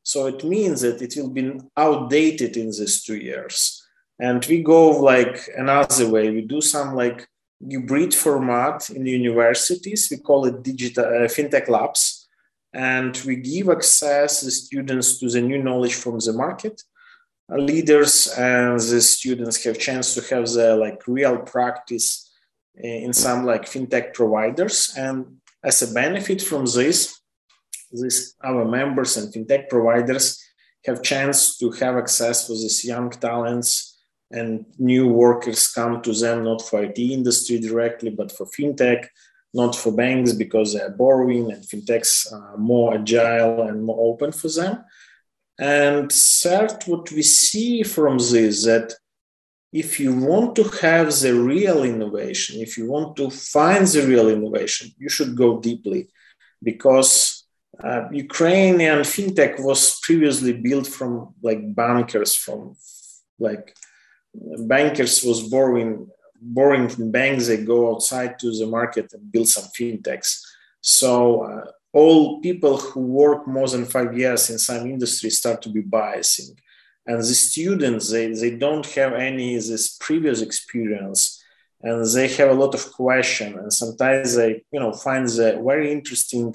[0.02, 3.84] So it means that it will be outdated in these two years.
[4.18, 6.30] And we go like another way.
[6.30, 7.28] We do some like
[7.62, 10.08] hybrid format in universities.
[10.10, 12.18] We call it digital uh, fintech labs
[12.73, 16.82] and we give access the students to the new knowledge from the market.
[17.51, 22.31] Leaders and the students have chance to have the like real practice
[22.82, 24.93] eh, in some like fintech providers.
[24.97, 27.19] And as a benefit from this
[27.90, 30.43] this our members and fintech providers
[30.85, 33.99] have chance to have access for these young talents
[34.31, 39.07] and new workers come to them not for IT industry directly but for fintech
[39.54, 44.48] not for banks because they're borrowing and fintechs are more agile and more open for
[44.48, 44.84] them.
[45.58, 48.94] And third, what we see from this that
[49.72, 54.28] if you want to have the real innovation, if you want to find the real
[54.28, 56.08] innovation, you should go deeply
[56.62, 57.44] because
[57.82, 62.76] uh, Ukrainian fintech was previously built from like bankers, from
[63.38, 63.76] like
[64.34, 66.08] bankers was borrowing
[66.40, 70.40] borrowing from banks, they go outside to the market and build some fintechs.
[70.81, 75.69] So uh, all people who work more than five years in some industry start to
[75.69, 76.56] be biasing.
[77.06, 81.43] And the students, they, they don't have any this previous experience
[81.82, 83.59] and they have a lot of question.
[83.59, 86.55] And sometimes they, you know, find the very interesting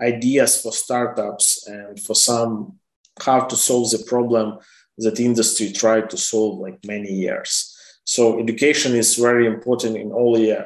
[0.00, 2.78] ideas for startups and for some
[3.20, 4.58] how to solve the problem
[4.98, 7.67] that industry tried to solve like many years.
[8.08, 10.64] So education is very important in all the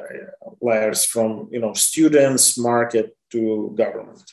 [0.61, 4.23] layers, from you know students, market to government.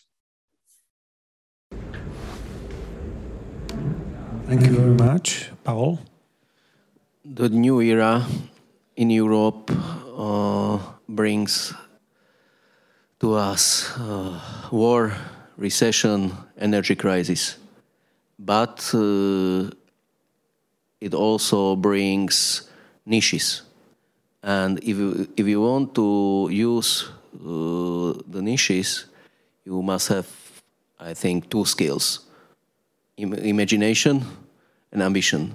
[4.46, 5.98] Thank you very much, Paul.
[7.24, 8.24] The new era
[8.94, 9.72] in Europe
[10.16, 10.78] uh,
[11.08, 11.74] brings
[13.18, 14.38] to us uh,
[14.70, 15.16] war,
[15.56, 17.56] recession, energy crisis.
[18.38, 19.74] But uh,
[21.00, 22.69] it also brings
[23.04, 23.62] niches.
[24.42, 29.06] And if you, if you want to use uh, the niches,
[29.64, 30.28] you must have,
[30.98, 32.26] I think, two skills
[33.16, 34.24] Im imagination
[34.92, 35.54] and ambition,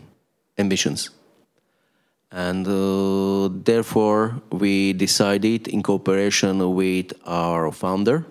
[0.57, 1.09] ambitions.
[2.31, 8.25] And uh, therefore, we decided in cooperation with our founder,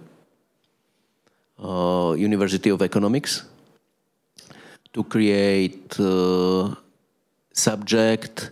[1.59, 3.45] uh, University of Economics,
[4.93, 6.77] to create a
[7.53, 8.51] subject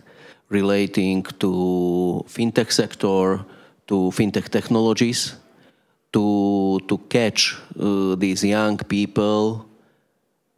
[0.53, 3.43] relating to fintech sector,
[3.87, 5.35] to fintech technologies,
[6.13, 9.65] to, to catch uh, these young people,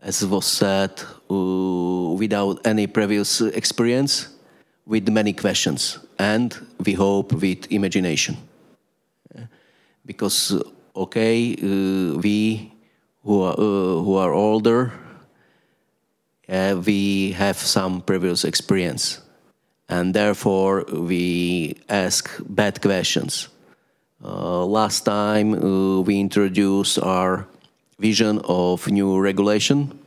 [0.01, 0.91] as was said,
[1.31, 4.27] uh, without any previous experience
[4.85, 6.55] with many questions and
[6.85, 8.37] we hope with imagination.
[10.05, 10.61] Because,
[10.95, 12.71] okay, uh, we
[13.23, 14.93] who are, uh, who are older,
[16.47, 19.24] uh, we have some previous experience
[19.89, 23.49] and therefore we ask bad questions.
[24.23, 27.47] Uh, last time uh, we introduced our
[27.99, 29.99] vision of new regulation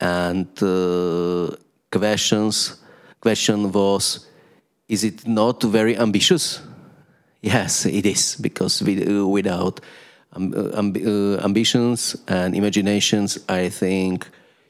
[0.00, 1.54] and uh,
[1.90, 2.76] questions
[3.20, 4.26] question was,
[4.88, 6.60] is it not very ambitious?
[7.40, 9.80] Yes, it is, because uh, without
[10.32, 10.54] um,
[11.42, 14.28] ambitions and imaginations, I think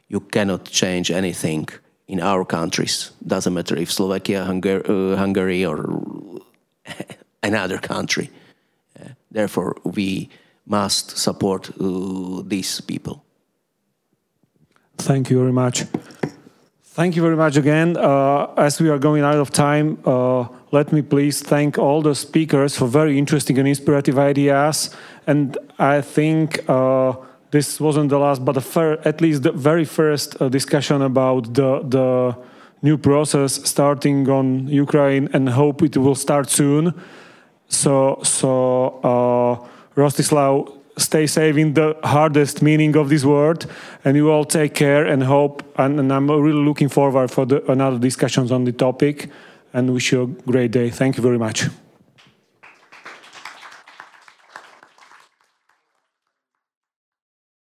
[0.09, 1.69] you cannot change anything
[2.07, 3.11] in our countries.
[3.27, 6.41] Doesn't matter if Slovakia, Hungar uh, Hungary, or
[7.43, 8.31] another country.
[9.35, 10.31] Therefore, we
[10.65, 13.25] must support uh, these people.
[14.97, 15.85] Thank you very much.
[16.85, 17.97] Thank you very much again.
[17.97, 22.15] Uh, as we are going out of time, uh, let me please thank all the
[22.15, 24.91] speakers for very interesting and inspirative ideas.
[25.27, 27.15] And I think uh,
[27.55, 31.71] this wasn't the last, but the at least the very first uh, discussion about the,
[31.97, 32.37] the
[32.83, 36.93] new process starting on Ukraine and hope it will start soon.
[37.69, 38.51] So, so
[39.11, 39.53] uh,
[39.95, 40.55] Rostislav,
[40.97, 43.67] stay safe in the hardest meaning of this word
[44.05, 47.59] and you all take care and hope and, and i'm really looking forward for the,
[47.69, 49.29] another discussions on the topic
[49.73, 51.67] and wish you a great day thank you very much